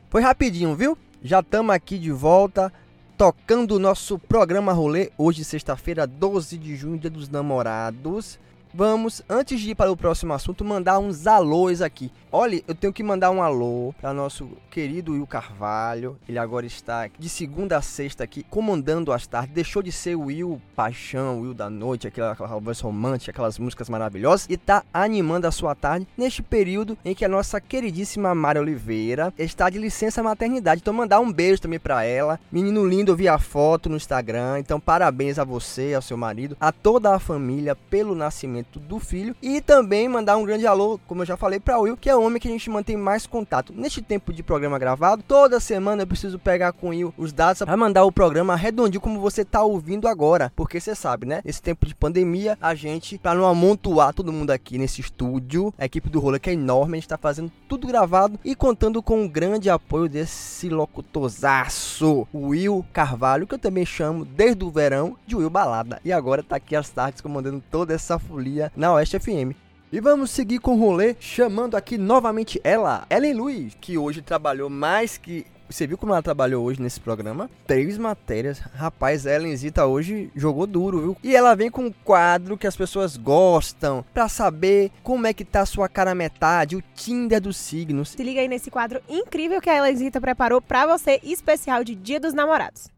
Foi 0.09 0.21
rapidinho, 0.21 0.75
viu? 0.75 0.95
Já 1.23 1.39
estamos 1.39 1.73
aqui 1.73 1.97
de 1.97 2.11
volta, 2.11 2.71
tocando 3.17 3.75
o 3.75 3.79
nosso 3.79 4.19
programa 4.19 4.73
rolê. 4.73 5.09
Hoje, 5.17 5.43
sexta-feira, 5.43 6.05
12 6.05 6.57
de 6.57 6.75
junho, 6.75 6.97
dia 6.97 7.09
dos 7.09 7.29
namorados. 7.29 8.37
Vamos, 8.77 9.21
antes 9.29 9.61
de 9.61 9.69
ir 9.69 9.75
para 9.75 9.89
o 9.89 9.95
próximo 9.95 10.33
assunto, 10.33 10.65
mandar 10.65 10.99
uns 10.99 11.25
alôs 11.27 11.81
aqui. 11.81 12.11
Olha, 12.29 12.61
eu 12.67 12.75
tenho 12.75 12.91
que 12.91 13.01
mandar 13.01 13.31
um 13.31 13.41
alô 13.41 13.95
para 14.01 14.13
nosso 14.13 14.49
querido 14.69 15.13
Will 15.13 15.25
Carvalho. 15.25 16.17
Ele 16.27 16.37
agora 16.37 16.65
está 16.65 17.07
de 17.07 17.29
segunda 17.29 17.77
a 17.77 17.81
sexta 17.81 18.25
aqui, 18.25 18.43
comandando 18.43 19.13
as 19.13 19.25
tardes. 19.25 19.55
Deixou 19.55 19.81
de 19.81 19.93
ser 19.93 20.17
o 20.17 20.23
Will 20.23 20.61
Paixão, 20.75 21.39
Will 21.39 21.53
da 21.53 21.69
Noite, 21.69 22.05
aquela, 22.05 22.33
aquela 22.33 22.59
voz 22.59 22.81
romântica, 22.81 23.31
aquelas 23.31 23.57
músicas 23.57 23.87
maravilhosas. 23.87 24.45
E 24.49 24.55
está 24.55 24.83
animando 24.93 25.47
a 25.47 25.51
sua 25.51 25.73
tarde 25.73 26.05
neste 26.17 26.43
período 26.43 26.97
em 27.05 27.15
que 27.15 27.23
a 27.23 27.29
nossa 27.29 27.61
queridíssima 27.61 28.35
Mari 28.35 28.59
Oliveira 28.59 29.33
está 29.39 29.69
de 29.69 29.79
licença 29.79 30.21
maternidade. 30.21 30.81
Então, 30.81 30.93
mandar 30.93 31.21
um 31.21 31.31
beijo 31.31 31.61
também 31.61 31.79
para 31.79 32.03
ela. 32.03 32.37
Menino 32.51 32.85
lindo, 32.85 33.13
eu 33.13 33.15
vi 33.15 33.29
a 33.29 33.39
foto 33.39 33.87
no 33.87 33.95
Instagram. 33.95 34.59
Então, 34.59 34.81
parabéns 34.81 35.39
a 35.39 35.45
você, 35.45 35.93
ao 35.93 36.01
seu 36.01 36.17
marido, 36.17 36.57
a 36.59 36.73
toda 36.73 37.15
a 37.15 37.19
família 37.19 37.73
pelo 37.73 38.13
nascimento 38.13 38.64
do 38.79 38.99
filho. 38.99 39.35
E 39.41 39.61
também 39.61 40.07
mandar 40.07 40.37
um 40.37 40.45
grande 40.45 40.65
alô, 40.67 40.99
como 41.07 41.21
eu 41.21 41.25
já 41.25 41.37
falei, 41.37 41.59
para 41.59 41.79
Will, 41.79 41.97
que 41.97 42.09
é 42.09 42.15
o 42.15 42.21
homem 42.21 42.39
que 42.39 42.47
a 42.47 42.51
gente 42.51 42.69
mantém 42.69 42.97
mais 42.97 43.25
contato. 43.25 43.73
Neste 43.73 44.01
tempo 44.01 44.33
de 44.33 44.43
programa 44.43 44.79
gravado, 44.79 45.23
toda 45.27 45.59
semana 45.59 46.03
eu 46.03 46.07
preciso 46.07 46.39
pegar 46.39 46.71
com 46.73 46.87
o 46.87 46.89
Will 46.89 47.13
os 47.17 47.31
dados 47.31 47.61
para 47.61 47.77
mandar 47.77 48.03
o 48.05 48.11
programa 48.11 48.55
redondinho 48.55 49.01
como 49.01 49.19
você 49.19 49.43
tá 49.45 49.63
ouvindo 49.63 50.07
agora. 50.07 50.51
Porque 50.55 50.79
você 50.79 50.95
sabe, 50.95 51.25
né? 51.25 51.41
Esse 51.45 51.61
tempo 51.61 51.85
de 51.85 51.95
pandemia, 51.95 52.57
a 52.61 52.75
gente, 52.75 53.17
para 53.17 53.35
não 53.35 53.45
amontoar 53.45 54.13
todo 54.13 54.33
mundo 54.33 54.51
aqui 54.51 54.77
nesse 54.77 55.01
estúdio, 55.01 55.73
a 55.77 55.85
equipe 55.85 56.09
do 56.09 56.19
Roller 56.19 56.39
que 56.39 56.49
é 56.49 56.53
enorme, 56.53 56.97
a 56.97 56.99
gente 56.99 57.09
tá 57.09 57.17
fazendo 57.17 57.51
tudo 57.67 57.87
gravado 57.87 58.39
e 58.43 58.55
contando 58.55 59.01
com 59.01 59.25
o 59.25 59.29
grande 59.29 59.69
apoio 59.69 60.09
desse 60.09 60.69
locutorzaço, 60.69 62.27
Will 62.33 62.85
Carvalho, 62.93 63.47
que 63.47 63.53
eu 63.53 63.59
também 63.59 63.85
chamo 63.85 64.25
desde 64.25 64.63
o 64.63 64.69
verão 64.69 65.15
de 65.25 65.35
Will 65.35 65.49
Balada. 65.49 65.99
E 66.03 66.11
agora 66.11 66.43
tá 66.43 66.55
aqui 66.55 66.75
às 66.75 66.89
tardes 66.89 67.21
comandando 67.21 67.63
toda 67.69 67.93
essa 67.93 68.17
folia 68.19 68.54
na 68.75 68.93
Oeste 68.93 69.19
FM. 69.19 69.55
E 69.91 69.99
vamos 70.01 70.31
seguir 70.31 70.59
com 70.59 70.73
o 70.73 70.79
rolê, 70.79 71.15
chamando 71.19 71.77
aqui 71.77 71.97
novamente 71.97 72.59
ela, 72.63 73.05
Ellen 73.09 73.33
Luiz, 73.33 73.77
que 73.79 73.97
hoje 73.97 74.21
trabalhou 74.21 74.69
mais 74.69 75.17
que. 75.17 75.45
Você 75.69 75.87
viu 75.87 75.97
como 75.97 76.11
ela 76.11 76.21
trabalhou 76.21 76.63
hoje 76.65 76.81
nesse 76.81 76.99
programa? 76.99 77.49
Três 77.65 77.97
matérias. 77.97 78.59
Rapaz, 78.75 79.25
a 79.25 79.33
Ellenzita 79.33 79.85
hoje 79.85 80.29
jogou 80.35 80.67
duro, 80.67 80.99
viu? 80.99 81.17
E 81.23 81.35
ela 81.35 81.55
vem 81.55 81.71
com 81.71 81.85
um 81.85 81.93
quadro 82.03 82.57
que 82.57 82.67
as 82.67 82.75
pessoas 82.75 83.17
gostam 83.17 84.03
para 84.13 84.27
saber 84.27 84.91
como 85.01 85.25
é 85.25 85.33
que 85.33 85.45
tá 85.45 85.61
a 85.61 85.65
sua 85.65 85.87
cara 85.87 86.13
metade, 86.13 86.75
o 86.75 86.83
Tinder 86.93 87.39
dos 87.41 87.57
signos. 87.57 88.09
Se 88.09 88.21
liga 88.21 88.41
aí 88.41 88.47
nesse 88.47 88.69
quadro 88.69 89.01
incrível 89.09 89.61
que 89.61 89.69
a 89.69 89.77
Ellenzita 89.77 90.19
preparou 90.19 90.61
para 90.61 90.85
você, 90.85 91.19
especial 91.23 91.83
de 91.83 91.95
Dia 91.95 92.19
dos 92.19 92.33
Namorados. 92.33 92.91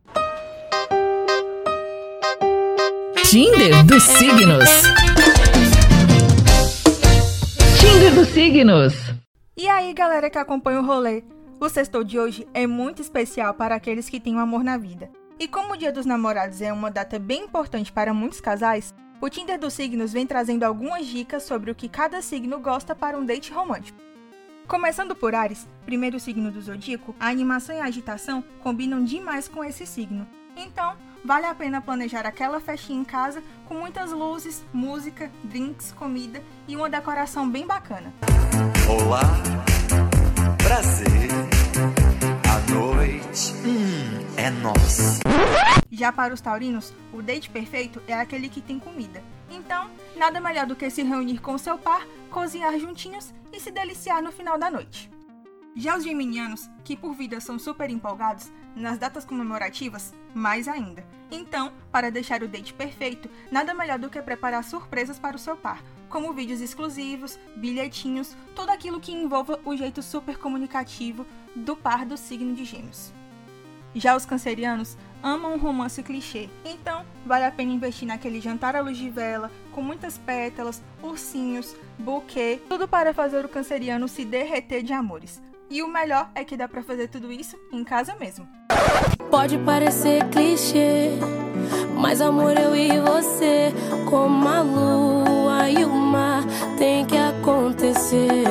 Tinder 3.30 3.86
dos 3.86 4.04
signos. 4.04 5.47
Tinder 8.08 8.16
dos 8.16 8.28
signos. 8.30 8.94
E 9.58 9.68
aí, 9.68 9.94
galera 9.94 10.30
que 10.30 10.38
acompanha 10.38 10.80
o 10.80 10.86
rolê? 10.86 11.24
O 11.60 11.68
sextou 11.68 12.06
de 12.06 12.18
hoje 12.18 12.48
é 12.54 12.66
muito 12.66 13.02
especial 13.02 13.54
para 13.54 13.76
aqueles 13.76 14.08
que 14.08 14.20
têm 14.20 14.36
um 14.36 14.40
amor 14.40 14.64
na 14.64 14.78
vida. 14.78 15.10
E 15.38 15.46
como 15.46 15.74
o 15.74 15.78
Dia 15.78 15.92
dos 15.92 16.06
Namorados 16.06 16.62
é 16.62 16.72
uma 16.72 16.90
data 16.90 17.20
bem 17.20 17.44
importante 17.44 17.92
para 17.92 18.14
muitos 18.14 18.40
casais, 18.40 18.96
o 19.20 19.30
Tinder 19.30 19.60
dos 19.60 19.74
signos 19.74 20.14
vem 20.14 20.26
trazendo 20.26 20.64
algumas 20.64 21.06
dicas 21.06 21.44
sobre 21.44 21.70
o 21.70 21.76
que 21.76 21.90
cada 21.90 22.22
signo 22.22 22.60
gosta 22.60 22.96
para 22.96 23.18
um 23.18 23.26
date 23.26 23.52
romântico. 23.52 24.00
Começando 24.68 25.14
por 25.14 25.36
Ares, 25.36 25.68
primeiro 25.86 26.18
signo 26.18 26.50
do 26.50 26.62
zodíaco, 26.62 27.14
a 27.20 27.28
animação 27.28 27.76
e 27.76 27.82
a 27.82 27.86
agitação 27.86 28.42
combinam 28.64 29.04
demais 29.04 29.50
com 29.50 29.64
esse 29.66 29.86
signo. 29.86 30.26
Então, 30.58 30.96
vale 31.24 31.46
a 31.46 31.54
pena 31.54 31.80
planejar 31.80 32.26
aquela 32.26 32.60
festinha 32.60 33.00
em 33.00 33.04
casa 33.04 33.44
com 33.68 33.76
muitas 33.76 34.12
luzes, 34.12 34.66
música, 34.74 35.30
drinks, 35.44 35.92
comida 35.92 36.42
e 36.68 36.76
uma 36.76 36.90
decoração 36.90 37.48
bem 37.48 37.68
bacana. 37.68 38.12
Olá, 38.90 39.22
prazer, 40.58 41.30
a 42.50 42.72
noite, 42.72 43.54
hum, 43.64 44.26
é 44.36 44.50
nossa. 44.50 45.20
Já 45.92 46.12
para 46.12 46.34
os 46.34 46.42
taurinos, 46.42 46.92
o 47.14 47.22
date 47.22 47.52
perfeito 47.52 48.02
é 48.08 48.16
aquele 48.16 48.50
que 48.50 48.60
tem 48.60 48.80
comida. 48.80 49.22
Então, 49.52 49.90
nada 50.16 50.42
melhor 50.42 50.66
do 50.66 50.76
que 50.76 50.90
se 50.90 51.04
reunir 51.04 51.38
com 51.40 51.56
seu 51.58 51.78
par, 51.78 52.02
cozinhar 52.32 52.78
juntinhos 52.80 53.32
e 53.54 53.60
se 53.60 53.70
deliciar 53.70 54.24
no 54.24 54.32
final 54.32 54.58
da 54.58 54.72
noite. 54.72 55.10
Já 55.78 55.96
os 55.96 56.04
geminianos, 56.04 56.68
que 56.84 56.98
por 56.98 57.14
vida 57.14 57.40
são 57.40 57.60
super 57.60 57.92
empolgados, 57.92 58.52
nas 58.76 58.98
datas 58.98 59.24
comemorativas, 59.24 60.12
mais 60.34 60.68
ainda. 60.68 61.06
Então, 61.30 61.72
para 61.92 62.10
deixar 62.10 62.42
o 62.42 62.48
date 62.48 62.74
perfeito, 62.74 63.30
nada 63.52 63.76
melhor 63.76 64.00
do 64.00 64.10
que 64.10 64.20
preparar 64.20 64.64
surpresas 64.64 65.20
para 65.20 65.36
o 65.36 65.40
seu 65.40 65.56
par, 65.56 65.84
como 66.10 66.34
vídeos 66.34 66.62
exclusivos, 66.62 67.38
bilhetinhos, 67.56 68.36
tudo 68.56 68.72
aquilo 68.72 69.00
que 69.00 69.12
envolva 69.12 69.60
o 69.64 69.78
jeito 69.78 70.02
super 70.02 70.40
comunicativo 70.40 71.28
do 71.56 71.76
par 71.76 72.08
do 72.08 72.18
signo 72.18 72.56
de 72.56 72.66
Gêmeos. 72.66 73.14
Já 73.94 74.16
os 74.16 74.26
cancerianos 74.26 74.98
amam 75.22 75.54
um 75.54 75.60
romance 75.60 76.02
clichê, 76.02 76.50
então 76.66 77.06
vale 77.24 77.46
a 77.46 77.52
pena 77.52 77.72
investir 77.72 78.08
naquele 78.08 78.42
jantar 78.42 78.76
à 78.76 78.82
luz 78.82 78.98
de 78.98 79.12
vela, 79.12 79.52
com 79.72 79.84
muitas 79.84 80.18
pétalas, 80.18 80.82
ursinhos, 81.04 81.76
buquê, 82.00 82.60
tudo 82.68 82.88
para 82.88 83.14
fazer 83.14 83.46
o 83.46 83.50
canceriano 83.50 84.08
se 84.08 84.26
derreter 84.26 84.82
de 84.82 84.92
amores. 84.92 85.40
E 85.70 85.84
o 85.84 85.88
melhor 85.88 86.30
é 86.34 86.46
que 86.46 86.56
dá 86.56 86.68
para 86.68 86.82
fazer 86.82 87.10
tudo 87.10 87.32
isso 87.32 87.60
em 87.72 87.84
casa 87.84 88.16
mesmo. 88.16 88.48
Pode 89.30 89.58
parecer 89.60 90.24
clichê, 90.30 91.12
mas 92.00 92.22
amor 92.22 92.58
eu 92.58 92.74
e 92.74 93.00
você, 93.00 93.74
como 94.10 94.48
a 94.48 94.62
lua 94.62 95.70
e 95.70 95.84
o 95.84 95.90
mar, 95.90 96.44
tem 96.78 97.06
que 97.06 97.18
acontecer. 97.18 98.46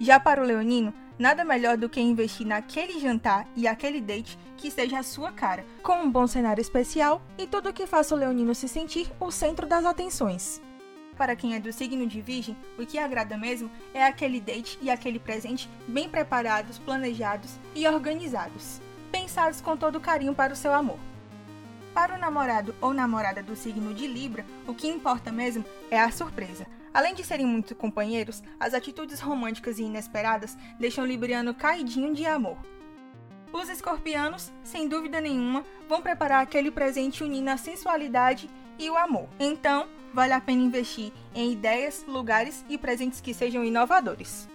Já 0.00 0.20
para 0.20 0.40
o 0.40 0.44
leonino, 0.44 0.94
nada 1.18 1.44
melhor 1.44 1.76
do 1.76 1.88
que 1.88 2.00
investir 2.00 2.46
naquele 2.46 3.00
jantar 3.00 3.48
e 3.56 3.66
aquele 3.66 4.00
date 4.00 4.38
que 4.56 4.70
seja 4.70 5.00
a 5.00 5.02
sua 5.02 5.32
cara, 5.32 5.64
com 5.82 5.94
um 5.94 6.10
bom 6.10 6.28
cenário 6.28 6.60
especial 6.60 7.20
e 7.36 7.46
tudo 7.46 7.72
que 7.72 7.86
faça 7.86 8.14
o 8.14 8.18
leonino 8.18 8.54
se 8.54 8.68
sentir 8.68 9.10
o 9.18 9.32
centro 9.32 9.66
das 9.66 9.84
atenções. 9.84 10.60
Para 11.18 11.34
quem 11.34 11.56
é 11.56 11.58
do 11.58 11.72
signo 11.72 12.06
de 12.06 12.20
Virgem, 12.20 12.56
o 12.78 12.86
que 12.86 12.96
agrada 12.96 13.36
mesmo 13.36 13.68
é 13.92 14.06
aquele 14.06 14.40
date 14.40 14.78
e 14.80 14.88
aquele 14.88 15.18
presente 15.18 15.68
bem 15.88 16.08
preparados, 16.08 16.78
planejados 16.78 17.58
e 17.74 17.88
organizados, 17.88 18.80
pensados 19.10 19.60
com 19.60 19.76
todo 19.76 20.00
carinho 20.00 20.32
para 20.32 20.52
o 20.52 20.56
seu 20.56 20.72
amor. 20.72 20.98
Para 21.92 22.14
o 22.14 22.18
namorado 22.18 22.72
ou 22.80 22.94
namorada 22.94 23.42
do 23.42 23.56
signo 23.56 23.92
de 23.92 24.06
Libra, 24.06 24.46
o 24.64 24.72
que 24.72 24.86
importa 24.86 25.32
mesmo 25.32 25.64
é 25.90 25.98
a 25.98 26.12
surpresa. 26.12 26.68
Além 26.94 27.16
de 27.16 27.24
serem 27.24 27.46
muito 27.46 27.74
companheiros, 27.74 28.40
as 28.60 28.72
atitudes 28.72 29.18
românticas 29.18 29.80
e 29.80 29.82
inesperadas 29.82 30.56
deixam 30.78 31.02
o 31.02 31.06
Libriano 31.06 31.52
caidinho 31.52 32.14
de 32.14 32.24
amor. 32.26 32.56
Os 33.52 33.68
escorpianos, 33.68 34.52
sem 34.62 34.88
dúvida 34.88 35.20
nenhuma, 35.20 35.64
vão 35.88 36.00
preparar 36.00 36.42
aquele 36.42 36.70
presente 36.70 37.24
unindo 37.24 37.50
a 37.50 37.56
sensualidade 37.56 38.48
e 38.78 38.88
o 38.88 38.96
amor. 38.96 39.28
Então, 39.40 39.88
vale 40.12 40.32
a 40.32 40.40
pena 40.40 40.62
investir 40.62 41.12
em 41.34 41.52
ideias, 41.52 42.04
lugares 42.06 42.64
e 42.68 42.76
presentes 42.76 43.20
que 43.20 43.34
sejam 43.34 43.64
inovadores. 43.64 44.48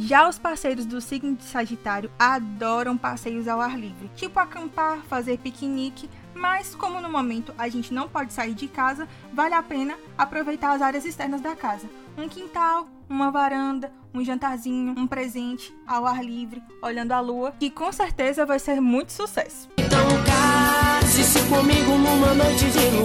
Já 0.00 0.28
os 0.28 0.38
parceiros 0.38 0.86
do 0.86 1.00
signo 1.00 1.34
de 1.34 1.42
Sagitário 1.42 2.08
adoram 2.16 2.96
passeios 2.96 3.48
ao 3.48 3.60
ar 3.60 3.76
livre, 3.76 4.08
tipo 4.14 4.38
acampar, 4.38 4.98
fazer 5.08 5.38
piquenique, 5.38 6.08
mas 6.32 6.72
como 6.72 7.00
no 7.00 7.10
momento 7.10 7.52
a 7.58 7.68
gente 7.68 7.92
não 7.92 8.08
pode 8.08 8.32
sair 8.32 8.54
de 8.54 8.68
casa, 8.68 9.08
vale 9.32 9.54
a 9.54 9.62
pena 9.62 9.98
aproveitar 10.16 10.72
as 10.72 10.82
áreas 10.82 11.04
externas 11.04 11.40
da 11.40 11.56
casa. 11.56 11.88
Um 12.16 12.28
quintal, 12.28 12.86
uma 13.08 13.32
varanda, 13.32 13.92
um 14.14 14.24
jantarzinho, 14.24 14.94
um 14.96 15.06
presente 15.06 15.74
ao 15.86 16.06
ar 16.06 16.24
livre, 16.24 16.62
olhando 16.80 17.12
a 17.12 17.20
lua, 17.20 17.52
que 17.58 17.68
com 17.68 17.90
certeza 17.92 18.46
vai 18.46 18.60
ser 18.60 18.80
muito 18.80 19.12
sucesso. 19.12 19.68
Então 19.78 20.06
case-se 20.24 21.40
comigo 21.48 21.92
numa 21.92 22.34
noite 22.34 22.70
de 22.70 22.97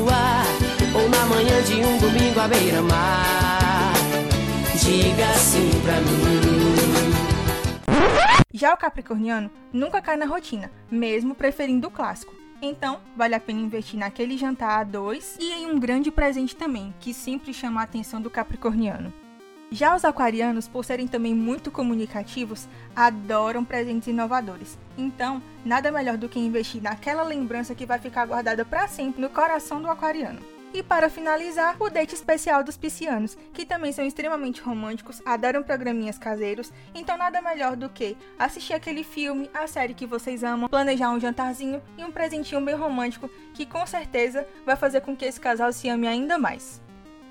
de 1.65 1.75
um 1.75 1.97
domingo 1.97 2.39
à 2.39 2.47
beira-mar. 2.47 3.93
Diga 4.83 5.33
sim 5.35 5.69
pra 5.81 5.99
mim. 6.01 6.43
Já 8.53 8.73
o 8.73 8.77
capricorniano 8.77 9.49
nunca 9.71 10.01
cai 10.01 10.17
na 10.17 10.25
rotina, 10.25 10.69
mesmo 10.91 11.33
preferindo 11.33 11.87
o 11.87 11.91
clássico. 11.91 12.33
Então, 12.61 12.99
vale 13.15 13.35
a 13.35 13.39
pena 13.39 13.59
investir 13.59 13.99
naquele 13.99 14.37
jantar 14.37 14.79
a 14.79 14.83
dois 14.83 15.37
e 15.39 15.51
em 15.51 15.65
um 15.65 15.79
grande 15.79 16.11
presente 16.11 16.55
também, 16.55 16.93
que 16.99 17.13
sempre 17.13 17.53
chama 17.53 17.81
a 17.81 17.83
atenção 17.83 18.21
do 18.21 18.29
capricorniano. 18.29 19.13
Já 19.71 19.95
os 19.95 20.05
aquarianos, 20.05 20.67
por 20.67 20.85
serem 20.85 21.07
também 21.07 21.33
muito 21.33 21.71
comunicativos, 21.71 22.67
adoram 22.95 23.65
presentes 23.65 24.07
inovadores. 24.07 24.77
Então, 24.97 25.41
nada 25.65 25.91
melhor 25.91 26.15
do 26.15 26.29
que 26.29 26.39
investir 26.39 26.81
naquela 26.81 27.23
lembrança 27.23 27.73
que 27.73 27.85
vai 27.85 27.97
ficar 27.99 28.25
guardada 28.27 28.63
para 28.63 28.87
sempre 28.87 29.19
no 29.19 29.29
coração 29.29 29.81
do 29.81 29.89
aquariano. 29.89 30.52
E 30.73 30.81
para 30.81 31.07
finalizar, 31.07 31.75
o 31.79 31.87
date 31.87 32.15
especial 32.15 32.63
dos 32.63 32.75
piscianos, 32.75 33.37
que 33.53 33.63
também 33.63 33.91
são 33.91 34.03
extremamente 34.03 34.59
românticos, 34.59 35.21
adoram 35.23 35.61
programinhas 35.61 36.17
caseiros, 36.17 36.73
então 36.95 37.15
nada 37.15 37.41
melhor 37.41 37.75
do 37.75 37.87
que 37.89 38.17
assistir 38.39 38.73
aquele 38.73 39.03
filme, 39.03 39.49
a 39.53 39.67
série 39.67 39.93
que 39.93 40.07
vocês 40.07 40.43
amam, 40.43 40.67
planejar 40.67 41.11
um 41.11 41.19
jantarzinho 41.19 41.79
e 41.95 42.03
um 42.03 42.11
presentinho 42.11 42.59
bem 42.59 42.73
romântico 42.73 43.29
que 43.53 43.67
com 43.67 43.85
certeza 43.85 44.47
vai 44.65 44.75
fazer 44.75 45.01
com 45.01 45.15
que 45.15 45.25
esse 45.25 45.39
casal 45.39 45.71
se 45.71 45.87
ame 45.87 46.07
ainda 46.07 46.39
mais. 46.39 46.81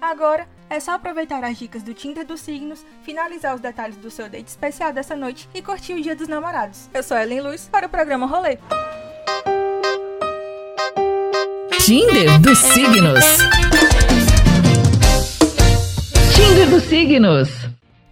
Agora 0.00 0.48
é 0.70 0.78
só 0.78 0.92
aproveitar 0.92 1.42
as 1.42 1.58
dicas 1.58 1.82
do 1.82 1.94
Tinder 1.94 2.24
dos 2.24 2.40
signos, 2.40 2.86
finalizar 3.02 3.54
os 3.54 3.60
detalhes 3.60 3.96
do 3.96 4.10
seu 4.10 4.28
date 4.28 4.48
especial 4.48 4.92
dessa 4.92 5.16
noite 5.16 5.48
e 5.52 5.60
curtir 5.60 5.94
o 5.94 6.00
Dia 6.00 6.14
dos 6.14 6.28
Namorados. 6.28 6.88
Eu 6.94 7.02
sou 7.02 7.16
Ellen 7.16 7.40
Luz 7.40 7.68
para 7.68 7.86
o 7.86 7.90
programa 7.90 8.26
Rolê. 8.26 8.58
Tinder 11.84 12.38
dos 12.40 12.58
signos. 12.60 13.24
Tinder 16.32 16.70
dos 16.70 16.84
signos. 16.84 17.48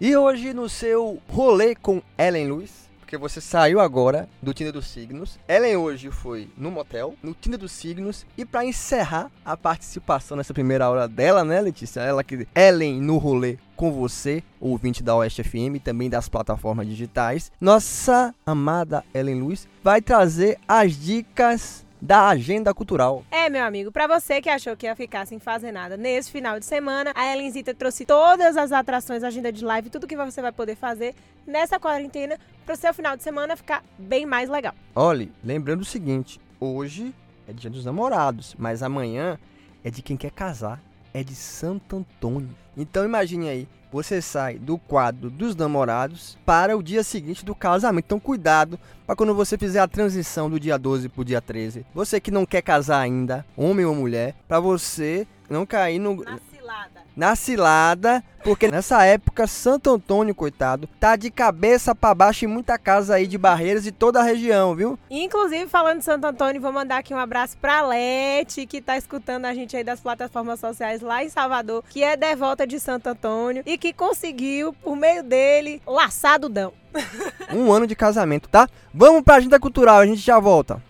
E 0.00 0.16
hoje 0.16 0.52
no 0.52 0.68
seu 0.68 1.22
rolê 1.28 1.76
com 1.76 2.02
Ellen 2.18 2.48
Luz, 2.48 2.90
porque 2.98 3.16
você 3.16 3.40
saiu 3.40 3.78
agora 3.78 4.28
do 4.42 4.52
Tinder 4.52 4.72
dos 4.72 4.88
Signos. 4.88 5.38
Ellen 5.48 5.76
hoje 5.76 6.10
foi 6.10 6.48
no 6.56 6.68
motel, 6.68 7.14
no 7.22 7.32
Tinder 7.32 7.60
dos 7.60 7.70
Signos, 7.70 8.26
e 8.36 8.44
para 8.44 8.64
encerrar 8.64 9.30
a 9.44 9.56
participação 9.56 10.36
nessa 10.36 10.52
primeira 10.52 10.90
hora 10.90 11.06
dela, 11.06 11.44
né, 11.44 11.60
Letícia? 11.60 12.00
Ela 12.00 12.24
que 12.24 12.48
Ellen 12.52 13.00
no 13.00 13.18
rolê 13.18 13.56
com 13.76 13.92
você, 13.92 14.42
ouvinte 14.60 15.00
da 15.00 15.14
Oeste 15.14 15.44
FM 15.44 15.76
e 15.76 15.80
também 15.80 16.10
das 16.10 16.28
plataformas 16.28 16.88
digitais. 16.88 17.52
Nossa 17.60 18.34
amada 18.44 19.04
Ellen 19.14 19.40
Luz 19.40 19.68
vai 19.80 20.02
trazer 20.02 20.58
as 20.66 20.96
dicas 20.96 21.88
da 22.00 22.28
agenda 22.28 22.72
cultural. 22.72 23.24
É, 23.30 23.48
meu 23.48 23.64
amigo, 23.64 23.92
para 23.92 24.06
você 24.06 24.40
que 24.40 24.48
achou 24.48 24.76
que 24.76 24.86
ia 24.86 24.96
ficar 24.96 25.26
sem 25.26 25.38
fazer 25.38 25.72
nada 25.72 25.96
nesse 25.96 26.30
final 26.30 26.58
de 26.58 26.64
semana, 26.64 27.12
a 27.14 27.32
Elenzita 27.32 27.74
trouxe 27.74 28.04
todas 28.06 28.56
as 28.56 28.72
atrações, 28.72 29.22
agenda 29.22 29.52
de 29.52 29.64
live, 29.64 29.90
tudo 29.90 30.06
que 30.06 30.16
você 30.16 30.40
vai 30.40 30.52
poder 30.52 30.76
fazer 30.76 31.14
nessa 31.46 31.78
quarentena 31.78 32.38
para 32.64 32.74
o 32.74 32.78
seu 32.78 32.94
final 32.94 33.16
de 33.16 33.22
semana 33.22 33.56
ficar 33.56 33.84
bem 33.98 34.24
mais 34.24 34.48
legal. 34.48 34.74
Olhe, 34.94 35.30
lembrando 35.44 35.82
o 35.82 35.84
seguinte, 35.84 36.40
hoje 36.58 37.14
é 37.46 37.52
dia 37.52 37.70
dos 37.70 37.84
namorados, 37.84 38.54
mas 38.58 38.82
amanhã 38.82 39.38
é 39.84 39.90
de 39.90 40.02
quem 40.02 40.16
quer 40.16 40.30
casar, 40.30 40.80
é 41.12 41.22
de 41.22 41.34
Santo 41.34 41.96
Antônio. 41.96 42.54
Então 42.76 43.04
imagine 43.04 43.48
aí, 43.48 43.68
você 43.92 44.22
sai 44.22 44.58
do 44.58 44.78
quadro 44.78 45.30
dos 45.30 45.56
namorados 45.56 46.38
para 46.44 46.76
o 46.76 46.82
dia 46.82 47.02
seguinte 47.02 47.44
do 47.44 47.54
casamento. 47.54 48.04
Então 48.06 48.20
cuidado 48.20 48.78
para 49.06 49.16
quando 49.16 49.34
você 49.34 49.58
fizer 49.58 49.80
a 49.80 49.88
transição 49.88 50.48
do 50.48 50.60
dia 50.60 50.78
12 50.78 51.08
para 51.08 51.20
o 51.20 51.24
dia 51.24 51.40
13. 51.40 51.84
Você 51.94 52.20
que 52.20 52.30
não 52.30 52.46
quer 52.46 52.62
casar 52.62 53.00
ainda, 53.00 53.44
homem 53.56 53.84
ou 53.84 53.94
mulher, 53.94 54.34
para 54.46 54.60
você 54.60 55.26
não 55.48 55.66
cair 55.66 55.98
no 55.98 56.22
Na 56.22 56.38
cilada. 56.70 57.00
na 57.16 57.36
cilada, 57.36 58.24
porque 58.42 58.68
nessa 58.68 59.04
época 59.04 59.46
Santo 59.46 59.90
Antônio, 59.90 60.34
coitado, 60.34 60.88
tá 60.98 61.16
de 61.16 61.30
cabeça 61.30 61.94
para 61.94 62.14
baixo 62.14 62.44
em 62.44 62.48
muita 62.48 62.78
casa 62.78 63.14
aí 63.14 63.26
de 63.26 63.36
Barreiras 63.36 63.86
e 63.86 63.92
toda 63.92 64.20
a 64.20 64.22
região, 64.22 64.74
viu? 64.74 64.98
Inclusive, 65.10 65.68
falando 65.68 65.98
de 65.98 66.04
Santo 66.04 66.26
Antônio, 66.26 66.60
vou 66.60 66.72
mandar 66.72 66.98
aqui 66.98 67.12
um 67.12 67.18
abraço 67.18 67.56
pra 67.58 67.82
Lete, 67.82 68.66
que 68.66 68.80
tá 68.80 68.96
escutando 68.96 69.44
a 69.44 69.54
gente 69.54 69.76
aí 69.76 69.84
das 69.84 70.00
plataformas 70.00 70.60
sociais 70.60 71.00
lá 71.00 71.24
em 71.24 71.28
Salvador, 71.28 71.82
que 71.90 72.02
é 72.02 72.16
devota 72.16 72.66
de 72.66 72.78
Santo 72.78 73.08
Antônio 73.08 73.62
e 73.66 73.76
que 73.76 73.92
conseguiu, 73.92 74.72
por 74.72 74.96
meio 74.96 75.22
dele, 75.22 75.82
laçar 75.86 76.38
Dudão. 76.38 76.72
Um 77.52 77.72
ano 77.72 77.86
de 77.86 77.96
casamento, 77.96 78.48
tá? 78.48 78.68
Vamos 78.94 79.22
pra 79.22 79.36
agenda 79.36 79.58
cultural, 79.58 79.98
a 79.98 80.06
gente 80.06 80.20
já 80.20 80.38
volta. 80.38 80.80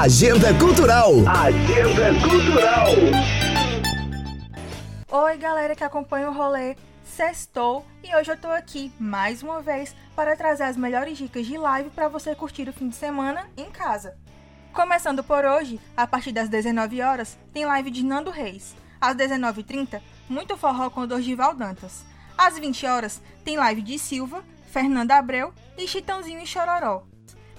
Agenda 0.00 0.58
Cultural. 0.58 1.12
Agenda 1.28 2.18
Cultural. 2.26 2.86
Oi, 5.10 5.36
galera 5.36 5.76
que 5.76 5.84
acompanha 5.84 6.30
o 6.30 6.32
rolê. 6.32 6.76
Sextou 7.04 7.84
e 8.02 8.16
hoje 8.16 8.32
eu 8.32 8.38
tô 8.38 8.48
aqui 8.48 8.90
mais 8.98 9.42
uma 9.42 9.60
vez 9.60 9.94
para 10.16 10.34
trazer 10.34 10.62
as 10.62 10.78
melhores 10.78 11.18
dicas 11.18 11.46
de 11.46 11.58
live 11.58 11.90
para 11.90 12.08
você 12.08 12.34
curtir 12.34 12.66
o 12.70 12.72
fim 12.72 12.88
de 12.88 12.96
semana 12.96 13.50
em 13.54 13.70
casa. 13.70 14.16
Começando 14.72 15.22
por 15.22 15.44
hoje, 15.44 15.78
a 15.94 16.06
partir 16.06 16.32
das 16.32 16.48
19 16.48 17.02
horas, 17.02 17.36
tem 17.52 17.66
live 17.66 17.90
de 17.90 18.02
Nando 18.02 18.30
Reis. 18.30 18.74
Às 18.98 19.14
19h30, 19.14 20.00
muito 20.26 20.56
forró 20.56 20.88
com 20.88 21.06
Dorgival 21.06 21.54
Dantas. 21.54 22.02
Às 22.36 22.58
20 22.58 22.86
horas, 22.86 23.20
tem 23.44 23.58
live 23.58 23.82
de 23.82 23.98
Silva, 23.98 24.42
Fernanda 24.70 25.16
Abreu 25.16 25.52
e 25.76 25.86
Chitãozinho 25.86 26.40
e 26.40 26.46
Chororó. 26.46 27.11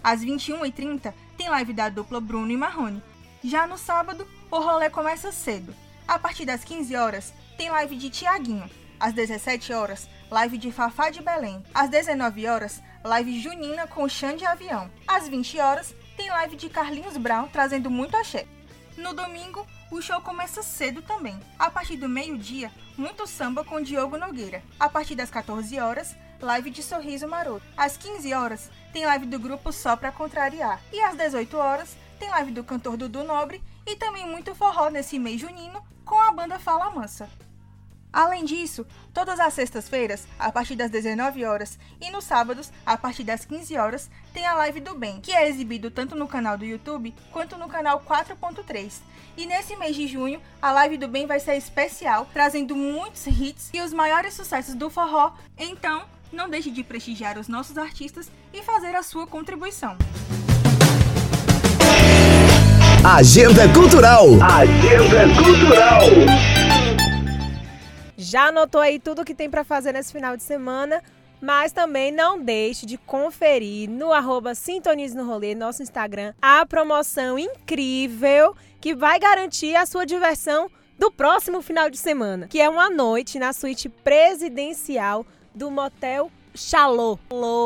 Às 0.03 0.23
21h30, 0.23 1.13
tem 1.37 1.49
live 1.49 1.71
da 1.71 1.87
dupla 1.87 2.19
Bruno 2.19 2.51
e 2.51 2.57
Marrone. 2.57 3.01
Já 3.43 3.65
no 3.65 3.77
sábado, 3.77 4.27
o 4.51 4.59
rolê 4.59 4.89
começa 4.89 5.31
cedo. 5.31 5.73
A 6.07 6.19
partir 6.19 6.45
das 6.45 6.63
15 6.63 6.95
horas, 6.95 7.33
tem 7.57 7.69
live 7.69 7.95
de 7.95 8.09
Tiaguinho. 8.09 8.69
Às 8.99 9.13
17 9.13 9.71
horas, 9.73 10.09
live 10.29 10.57
de 10.57 10.71
Fafá 10.71 11.09
de 11.09 11.21
Belém. 11.21 11.63
Às 11.73 11.89
19 11.89 12.47
horas, 12.47 12.81
live 13.03 13.39
junina 13.39 13.87
com 13.87 14.07
Xande 14.07 14.39
de 14.39 14.45
Avião. 14.45 14.91
Às 15.07 15.29
20 15.29 15.59
horas, 15.59 15.95
tem 16.17 16.29
live 16.29 16.55
de 16.55 16.69
Carlinhos 16.69 17.17
Brown 17.17 17.47
trazendo 17.47 17.89
muito 17.89 18.17
axé. 18.17 18.45
No 18.97 19.13
domingo, 19.13 19.65
o 19.89 20.01
show 20.01 20.21
começa 20.21 20.61
cedo 20.61 21.01
também. 21.01 21.39
A 21.57 21.69
partir 21.71 21.97
do 21.97 22.07
meio-dia, 22.09 22.71
muito 22.97 23.25
samba 23.25 23.63
com 23.63 23.81
Diogo 23.81 24.17
Nogueira. 24.17 24.61
A 24.79 24.87
partir 24.87 25.15
das 25.15 25.29
14 25.29 25.79
horas, 25.79 26.15
live 26.41 26.69
de 26.69 26.83
Sorriso 26.83 27.27
Maroto. 27.27 27.65
Às 27.75 27.97
15 27.97 28.33
horas, 28.33 28.69
tem 28.93 29.05
live 29.05 29.25
do 29.25 29.39
grupo 29.39 29.73
Só 29.73 29.97
Pra 29.97 30.11
Contrariar. 30.11 30.79
E 30.93 31.01
às 31.01 31.17
18 31.17 31.57
horas, 31.57 31.97
tem 32.19 32.29
live 32.29 32.51
do 32.51 32.63
cantor 32.63 32.95
Dudu 32.95 33.23
Nobre 33.23 33.61
e 33.87 33.95
também 33.95 34.25
muito 34.25 34.53
forró 34.53 34.89
nesse 34.89 35.17
mês 35.17 35.41
junino 35.41 35.83
com 36.05 36.19
a 36.21 36.31
banda 36.31 36.59
Fala 36.59 36.91
Mansa. 36.91 37.27
Além 38.13 38.45
disso, 38.45 38.85
todas 39.11 39.39
as 39.39 39.55
sextas-feiras, 39.55 40.27
a 40.37 40.51
partir 40.51 40.75
das 40.75 40.91
19 40.91 41.43
horas, 41.43 41.79
e 41.99 42.11
nos 42.11 42.25
sábados, 42.25 42.71
a 42.85 42.95
partir 42.95 43.23
das 43.23 43.43
15 43.43 43.75
horas, 43.75 44.11
tem 44.31 44.45
a 44.45 44.53
Live 44.53 44.81
do 44.81 44.93
Bem, 44.93 45.19
que 45.19 45.33
é 45.33 45.49
exibido 45.49 45.89
tanto 45.89 46.15
no 46.15 46.27
canal 46.27 46.55
do 46.55 46.63
YouTube 46.63 47.15
quanto 47.31 47.57
no 47.57 47.67
canal 47.67 48.01
4.3. 48.01 48.99
E 49.35 49.47
nesse 49.47 49.75
mês 49.75 49.95
de 49.95 50.05
junho, 50.05 50.39
a 50.61 50.71
Live 50.71 50.97
do 50.97 51.07
Bem 51.07 51.25
vai 51.25 51.39
ser 51.39 51.55
especial, 51.55 52.27
trazendo 52.31 52.75
muitos 52.75 53.25
hits 53.25 53.71
e 53.73 53.81
os 53.81 53.91
maiores 53.91 54.35
sucessos 54.35 54.75
do 54.75 54.91
forró. 54.91 55.33
Então, 55.57 56.05
não 56.33 56.49
deixe 56.49 56.71
de 56.71 56.83
prestigiar 56.83 57.37
os 57.37 57.47
nossos 57.47 57.77
artistas 57.77 58.31
e 58.53 58.61
fazer 58.63 58.95
a 58.95 59.03
sua 59.03 59.27
contribuição. 59.27 59.95
Agenda 63.05 63.71
Cultural. 63.73 64.25
Agenda 64.41 65.43
Cultural. 65.43 66.01
Já 68.17 68.47
anotou 68.47 68.81
aí 68.81 68.99
tudo 68.99 69.25
que 69.25 69.35
tem 69.35 69.49
para 69.49 69.63
fazer 69.63 69.91
nesse 69.91 70.11
final 70.11 70.35
de 70.35 70.43
semana? 70.43 71.03
Mas 71.41 71.73
também 71.73 72.11
não 72.11 72.41
deixe 72.41 72.85
de 72.85 72.97
conferir 72.97 73.89
no 73.89 74.13
arroba 74.13 74.55
Sintonize 74.55 75.15
no 75.15 75.25
Rolê, 75.25 75.53
nosso 75.53 75.83
Instagram, 75.83 76.33
a 76.41 76.65
promoção 76.65 77.37
incrível 77.37 78.55
que 78.79 78.95
vai 78.95 79.19
garantir 79.19 79.75
a 79.75 79.85
sua 79.85 80.05
diversão 80.05 80.71
do 80.97 81.11
próximo 81.11 81.61
final 81.61 81.89
de 81.89 81.97
semana, 81.97 82.47
que 82.47 82.61
é 82.61 82.69
uma 82.69 82.89
noite 82.89 83.37
na 83.37 83.51
suíte 83.51 83.89
presidencial 83.89 85.25
do 85.53 85.69
Motel 85.69 86.31
Chalô. 86.55 87.17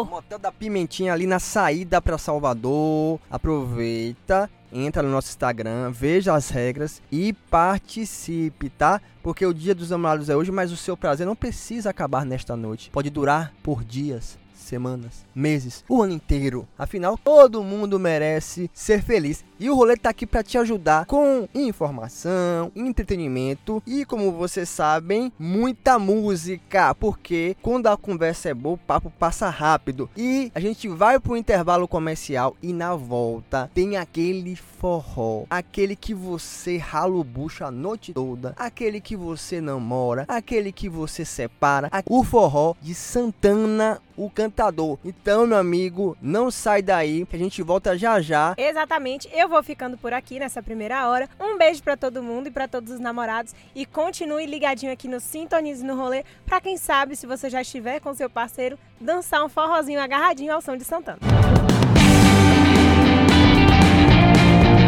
Motel 0.06 0.40
da 0.40 0.52
Pimentinha 0.52 1.14
ali 1.14 1.28
na 1.28 1.40
saída 1.40 2.02
para 2.02 2.18
Salvador. 2.18 3.20
Aproveita, 3.30 4.50
entra 4.72 5.04
no 5.04 5.10
nosso 5.10 5.30
Instagram, 5.30 5.92
veja 5.92 6.34
as 6.34 6.50
regras 6.50 7.02
e 7.12 7.34
participe, 7.34 8.70
tá? 8.70 9.02
Porque 9.22 9.46
o 9.46 9.54
Dia 9.54 9.76
dos 9.76 9.90
Namorados 9.90 10.30
é 10.30 10.36
hoje, 10.36 10.52
mas 10.52 10.72
o 10.72 10.78
seu 10.78 10.96
prazer 10.96 11.26
não 11.26 11.36
precisa 11.36 11.90
acabar 11.90 12.26
nesta 12.26 12.56
noite. 12.56 12.90
Pode 12.90 13.10
durar 13.10 13.54
por 13.62 13.84
dias, 13.84 14.38
semanas, 14.68 15.26
meses, 15.34 15.84
o 15.88 16.02
ano 16.02 16.14
inteiro. 16.14 16.68
Afinal, 16.78 17.18
todo 17.18 17.64
mundo 17.64 18.00
merece 18.00 18.70
ser 18.74 19.02
feliz. 19.02 19.44
E 19.60 19.70
o 19.70 19.76
rolê 19.76 19.98
tá 19.98 20.10
aqui 20.10 20.28
para 20.28 20.44
te 20.44 20.58
ajudar 20.58 21.06
com 21.06 21.48
informação, 21.56 22.72
entretenimento 22.76 23.82
e, 23.88 24.06
como 24.06 24.32
vocês 24.32 24.70
sabem, 24.70 25.32
muita 25.40 25.98
música. 25.98 26.94
Porque 26.94 27.56
quando 27.62 27.88
a 27.88 27.98
conversa 27.98 28.50
é 28.50 28.54
boa, 28.54 28.76
o 28.76 28.78
papo 28.78 29.12
passa 29.18 29.50
rápido. 29.50 30.10
E 30.16 30.52
a 30.54 30.60
gente 30.60 30.88
vai 30.88 31.20
pro 31.20 31.38
intervalo 31.38 31.88
comercial 31.88 32.56
e 32.62 32.72
na 32.72 32.96
volta 32.96 33.72
tem 33.74 33.98
aquele 33.98 34.56
forró, 34.56 35.46
aquele 35.50 35.96
que 35.96 36.14
você 36.14 36.78
rala 36.78 37.16
o 37.16 37.24
bucho 37.24 37.64
a 37.64 37.72
noite 37.72 38.14
toda, 38.14 38.54
aquele 38.58 39.02
que 39.02 39.16
você 39.16 39.60
namora, 39.60 40.26
aquele 40.28 40.72
que 40.72 40.88
você 40.88 41.26
separa, 41.26 41.90
o 42.06 42.24
forró 42.24 42.76
de 42.82 42.94
Santana 42.94 44.00
o 44.18 44.30
cantador. 44.30 44.98
Então, 45.06 45.46
meu 45.46 45.58
amigo, 45.58 46.18
não 46.22 46.50
sai 46.50 46.82
daí, 46.82 47.26
que 47.26 47.36
a 47.36 47.40
gente 47.40 47.62
volta 47.62 47.98
já 47.98 48.20
já. 48.20 48.56
Exatamente, 48.58 49.30
eu 49.32 49.48
vou 49.48 49.62
ficando 49.62 49.98
por 49.98 50.12
aqui 50.12 50.40
nessa 50.40 50.62
primeira 50.62 51.08
hora. 51.08 51.30
Um 51.40 51.58
beijo 51.58 51.84
para 51.84 51.96
todo 51.96 52.24
mundo 52.24 52.48
e 52.48 52.52
para 52.52 52.68
todos 52.68 52.92
os 52.92 53.00
namorados 53.00 53.54
e 53.76 53.86
continue 53.86 54.46
ligadinho 54.46 54.92
aqui 54.92 55.08
no 55.08 55.20
Sintonize 55.20 55.86
no 55.86 55.96
Rolê, 55.96 56.24
para 56.46 56.60
quem 56.60 56.78
sabe 56.78 57.16
se 57.16 57.28
você 57.28 57.50
já 57.50 57.62
estiver 57.62 58.00
com 58.00 58.14
seu 58.14 58.30
parceiro, 58.30 58.78
dançar 59.00 59.46
um 59.46 59.50
forrozinho 59.50 60.02
agarradinho 60.02 60.54
ao 60.54 60.62
som 60.62 60.76
de 60.76 60.84
Santana. 60.84 61.20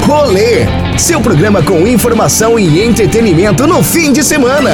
Rolê, 0.10 0.66
seu 0.98 1.22
programa 1.22 1.64
com 1.64 1.88
informação 1.88 2.58
e 2.58 2.84
entretenimento 2.84 3.68
no 3.68 3.84
fim 3.84 4.12
de 4.12 4.24
semana. 4.24 4.72